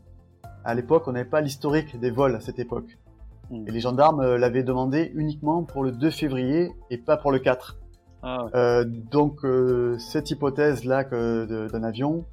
À 0.63 0.73
l'époque, 0.73 1.07
on 1.07 1.11
n'avait 1.11 1.29
pas 1.29 1.41
l'historique 1.41 1.99
des 1.99 2.09
vols 2.09 2.35
à 2.35 2.39
cette 2.39 2.57
époque. 2.57 2.97
Hmm. 3.51 3.67
Et 3.67 3.71
les 3.71 3.79
gendarmes 3.79 4.19
euh, 4.21 4.39
l'avaient 4.39 4.63
demandé 4.63 5.11
uniquement 5.13 5.61
pour 5.61 5.83
le 5.83 5.91
2 5.91 6.09
février 6.09 6.71
et 6.89 6.97
pas 6.97 7.17
pour 7.17 7.31
le 7.31 7.37
4. 7.37 7.77
Ah, 8.23 8.45
ouais. 8.45 8.51
Euh, 8.55 8.83
donc 8.83 9.41
cette 9.99 10.31
hypothèse-là 10.31 11.03
d'un 11.03 11.83
avion, 11.83 12.25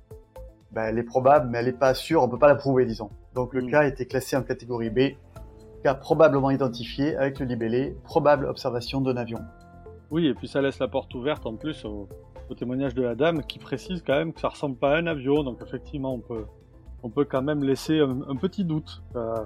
ben, 0.72 0.84
elle 0.84 0.98
est 0.98 1.02
probable, 1.02 1.48
mais 1.50 1.58
elle 1.58 1.66
n'est 1.66 1.72
pas 1.72 1.94
sûre, 1.94 2.22
on 2.22 2.28
peut 2.28 2.38
pas 2.38 2.48
la 2.48 2.54
prouver, 2.54 2.84
disons. 2.86 3.10
Donc 3.34 3.54
le 3.54 3.62
Mm. 3.62 3.70
cas 3.70 3.80
a 3.80 3.86
été 3.86 4.06
classé 4.06 4.36
en 4.36 4.42
catégorie 4.42 4.90
B, 4.90 5.16
cas 5.82 5.94
probablement 5.94 6.50
identifié 6.50 7.16
avec 7.16 7.38
le 7.40 7.46
libellé, 7.46 7.96
probable 8.04 8.46
observation 8.46 9.00
d'un 9.00 9.16
avion. 9.16 9.38
Oui, 10.10 10.26
et 10.26 10.34
puis 10.34 10.48
ça 10.48 10.60
laisse 10.62 10.78
la 10.78 10.88
porte 10.88 11.14
ouverte 11.14 11.44
en 11.46 11.56
plus 11.56 11.84
au, 11.84 12.08
au 12.50 12.54
témoignage 12.54 12.94
de 12.94 13.02
la 13.02 13.14
dame 13.14 13.42
qui 13.42 13.58
précise 13.58 14.02
quand 14.06 14.14
même 14.16 14.32
que 14.32 14.40
ça 14.40 14.48
ressemble 14.48 14.76
pas 14.76 14.94
à 14.94 14.98
un 14.98 15.06
avion, 15.06 15.42
donc 15.42 15.58
effectivement 15.66 16.14
on 16.14 16.20
peut, 16.20 16.44
on 17.02 17.08
peut 17.08 17.24
quand 17.24 17.42
même 17.42 17.62
laisser 17.64 18.00
un, 18.00 18.20
un 18.28 18.36
petit 18.36 18.64
doute, 18.64 19.02
euh, 19.16 19.36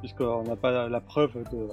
puisqu'on 0.00 0.42
n'a 0.44 0.56
pas 0.56 0.88
la 0.88 1.00
preuve 1.00 1.34
de, 1.52 1.68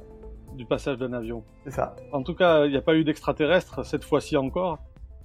du 0.56 0.66
passage 0.66 0.98
d'un 0.98 1.14
avion. 1.14 1.44
C'est 1.64 1.72
ça. 1.72 1.96
En 2.12 2.24
tout 2.24 2.34
cas, 2.36 2.66
il 2.66 2.72
n'y 2.72 2.78
a 2.78 2.82
pas 2.82 2.96
eu 2.96 3.04
d'extraterrestres 3.04 3.86
cette 3.86 4.04
fois-ci 4.04 4.36
encore. 4.38 4.80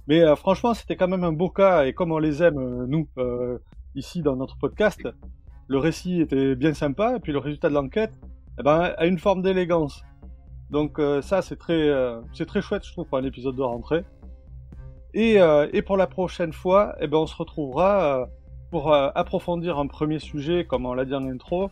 Mais 0.07 0.21
euh, 0.21 0.35
franchement, 0.35 0.75
c'était 0.75 0.95
quand 0.95 1.07
même 1.07 1.23
un 1.23 1.31
beau 1.31 1.49
cas, 1.49 1.85
et 1.85 1.93
comme 1.93 2.11
on 2.11 2.19
les 2.19 2.43
aime, 2.43 2.59
euh, 2.59 2.85
nous, 2.87 3.07
euh, 3.17 3.57
ici 3.95 4.21
dans 4.21 4.35
notre 4.35 4.57
podcast, 4.57 5.01
le 5.67 5.77
récit 5.77 6.21
était 6.21 6.55
bien 6.55 6.73
sympa, 6.73 7.15
et 7.15 7.19
puis 7.19 7.31
le 7.31 7.39
résultat 7.39 7.69
de 7.69 7.73
l'enquête 7.73 8.13
eh 8.59 8.63
ben, 8.63 8.93
a 8.97 9.05
une 9.05 9.17
forme 9.17 9.41
d'élégance. 9.41 10.03
Donc 10.69 10.99
euh, 10.99 11.21
ça, 11.21 11.41
c'est 11.41 11.57
très, 11.57 11.89
euh, 11.89 12.21
très 12.47 12.61
chouette, 12.61 12.85
je 12.85 12.91
trouve, 12.91 13.05
pour 13.07 13.17
un 13.17 13.23
épisode 13.23 13.55
de 13.55 13.61
rentrée. 13.61 14.03
Et, 15.13 15.41
euh, 15.41 15.67
et 15.73 15.81
pour 15.81 15.97
la 15.97 16.07
prochaine 16.07 16.53
fois, 16.53 16.95
eh 16.99 17.07
ben, 17.07 17.17
on 17.17 17.27
se 17.27 17.35
retrouvera 17.35 18.27
pour 18.71 18.93
approfondir 18.93 19.79
un 19.79 19.87
premier 19.87 20.19
sujet, 20.19 20.65
comme 20.65 20.85
on 20.85 20.93
l'a 20.93 21.05
dit 21.05 21.15
en 21.15 21.25
intro. 21.27 21.69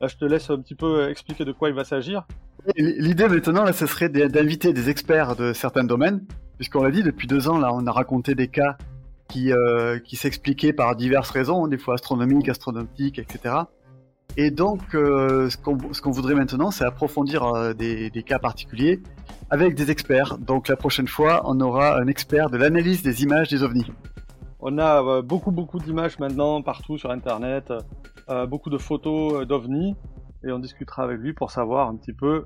Là, 0.00 0.08
je 0.08 0.16
te 0.16 0.24
laisse 0.24 0.48
un 0.48 0.58
petit 0.60 0.74
peu 0.74 1.10
expliquer 1.10 1.44
de 1.44 1.52
quoi 1.52 1.68
il 1.68 1.74
va 1.74 1.84
s'agir. 1.84 2.26
L'idée 2.76 3.28
maintenant, 3.28 3.64
là, 3.64 3.72
ce 3.72 3.86
serait 3.86 4.08
d'inviter 4.08 4.72
des 4.72 4.88
experts 4.88 5.36
de 5.36 5.52
certains 5.52 5.84
domaines, 5.84 6.24
puisqu'on 6.56 6.82
l'a 6.84 6.90
dit, 6.90 7.02
depuis 7.02 7.26
deux 7.26 7.48
ans, 7.48 7.58
là, 7.58 7.70
on 7.74 7.86
a 7.86 7.92
raconté 7.92 8.34
des 8.34 8.48
cas 8.48 8.78
qui, 9.32 9.52
euh, 9.52 9.98
qui 9.98 10.16
s'expliquaient 10.16 10.74
par 10.74 10.94
diverses 10.94 11.30
raisons, 11.30 11.66
des 11.66 11.78
fois 11.78 11.94
astronomiques, 11.94 12.48
astronautiques, 12.50 13.18
etc. 13.18 13.64
Et 14.36 14.50
donc, 14.50 14.94
euh, 14.94 15.50
ce 15.50 15.56
qu'on 15.56 16.10
voudrait 16.10 16.34
maintenant, 16.34 16.70
c'est 16.70 16.84
approfondir 16.84 17.44
euh, 17.44 17.74
des, 17.74 18.10
cas 18.26 18.38
particuliers 18.38 19.02
avec 19.50 19.74
des 19.74 19.90
experts. 19.90 20.38
Donc, 20.38 20.68
la 20.68 20.76
prochaine 20.76 21.08
fois, 21.08 21.42
on 21.44 21.60
aura 21.60 21.98
un 21.98 22.06
expert 22.06 22.48
de 22.48 22.56
l'analyse 22.56 23.02
des 23.02 23.22
images 23.22 23.48
des 23.48 23.62
ovnis. 23.62 23.86
On 24.60 24.78
a 24.78 25.02
euh, 25.02 25.22
beaucoup 25.22 25.50
beaucoup 25.50 25.78
d'images 25.78 26.18
maintenant 26.18 26.62
partout 26.62 26.96
sur 26.96 27.10
internet, 27.10 27.72
beaucoup 28.48 28.70
de 28.70 28.78
photos 28.78 29.46
d'ovnis 29.46 29.94
et 30.46 30.52
on 30.52 30.58
discutera 30.58 31.02
avec 31.02 31.18
lui 31.18 31.34
pour 31.34 31.50
savoir 31.50 31.88
un 31.88 31.96
petit 31.96 32.14
peu 32.14 32.44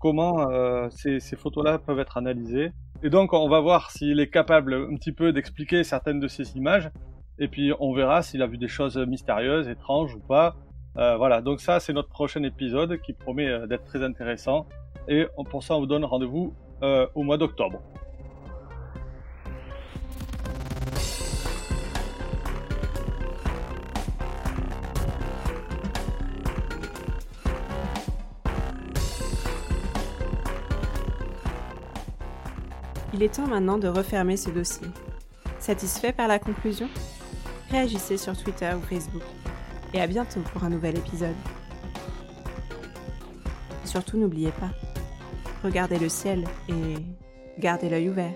comment 0.00 0.48
ces 0.90 1.36
photos-là 1.36 1.78
peuvent 1.78 2.00
être 2.00 2.16
analysées. 2.16 2.72
Et 3.02 3.10
donc 3.10 3.32
on 3.32 3.48
va 3.48 3.60
voir 3.60 3.92
s'il 3.92 4.18
est 4.18 4.28
capable 4.28 4.74
un 4.74 4.96
petit 4.96 5.12
peu 5.12 5.32
d'expliquer 5.32 5.84
certaines 5.84 6.18
de 6.18 6.26
ces 6.26 6.56
images 6.56 6.90
et 7.38 7.46
puis 7.46 7.72
on 7.78 7.94
verra 7.94 8.22
s'il 8.22 8.42
a 8.42 8.46
vu 8.48 8.58
des 8.58 8.66
choses 8.66 8.96
mystérieuses, 8.96 9.68
étranges 9.68 10.16
ou 10.16 10.18
pas. 10.18 10.56
Euh, 10.96 11.16
voilà, 11.16 11.40
donc 11.40 11.60
ça 11.60 11.78
c'est 11.78 11.92
notre 11.92 12.08
prochain 12.08 12.42
épisode 12.42 13.00
qui 13.00 13.12
promet 13.12 13.46
euh, 13.46 13.66
d'être 13.68 13.84
très 13.84 14.02
intéressant 14.02 14.66
et 15.06 15.26
pour 15.48 15.62
ça 15.62 15.76
on 15.76 15.80
vous 15.80 15.86
donne 15.86 16.04
rendez-vous 16.04 16.54
euh, 16.82 17.06
au 17.14 17.22
mois 17.22 17.38
d'octobre. 17.38 17.80
Il 33.18 33.24
est 33.24 33.34
temps 33.34 33.48
maintenant 33.48 33.78
de 33.78 33.88
refermer 33.88 34.36
ce 34.36 34.48
dossier. 34.48 34.86
Satisfait 35.58 36.12
par 36.12 36.28
la 36.28 36.38
conclusion? 36.38 36.88
Réagissez 37.68 38.16
sur 38.16 38.40
Twitter 38.40 38.70
ou 38.76 38.80
Facebook. 38.80 39.24
Et 39.92 40.00
à 40.00 40.06
bientôt 40.06 40.38
pour 40.52 40.62
un 40.62 40.70
nouvel 40.70 40.96
épisode. 40.96 41.34
Surtout 43.84 44.18
n'oubliez 44.18 44.52
pas, 44.52 44.70
regardez 45.64 45.98
le 45.98 46.08
ciel 46.08 46.44
et 46.68 46.94
gardez 47.58 47.88
l'œil 47.88 48.08
ouvert. 48.08 48.34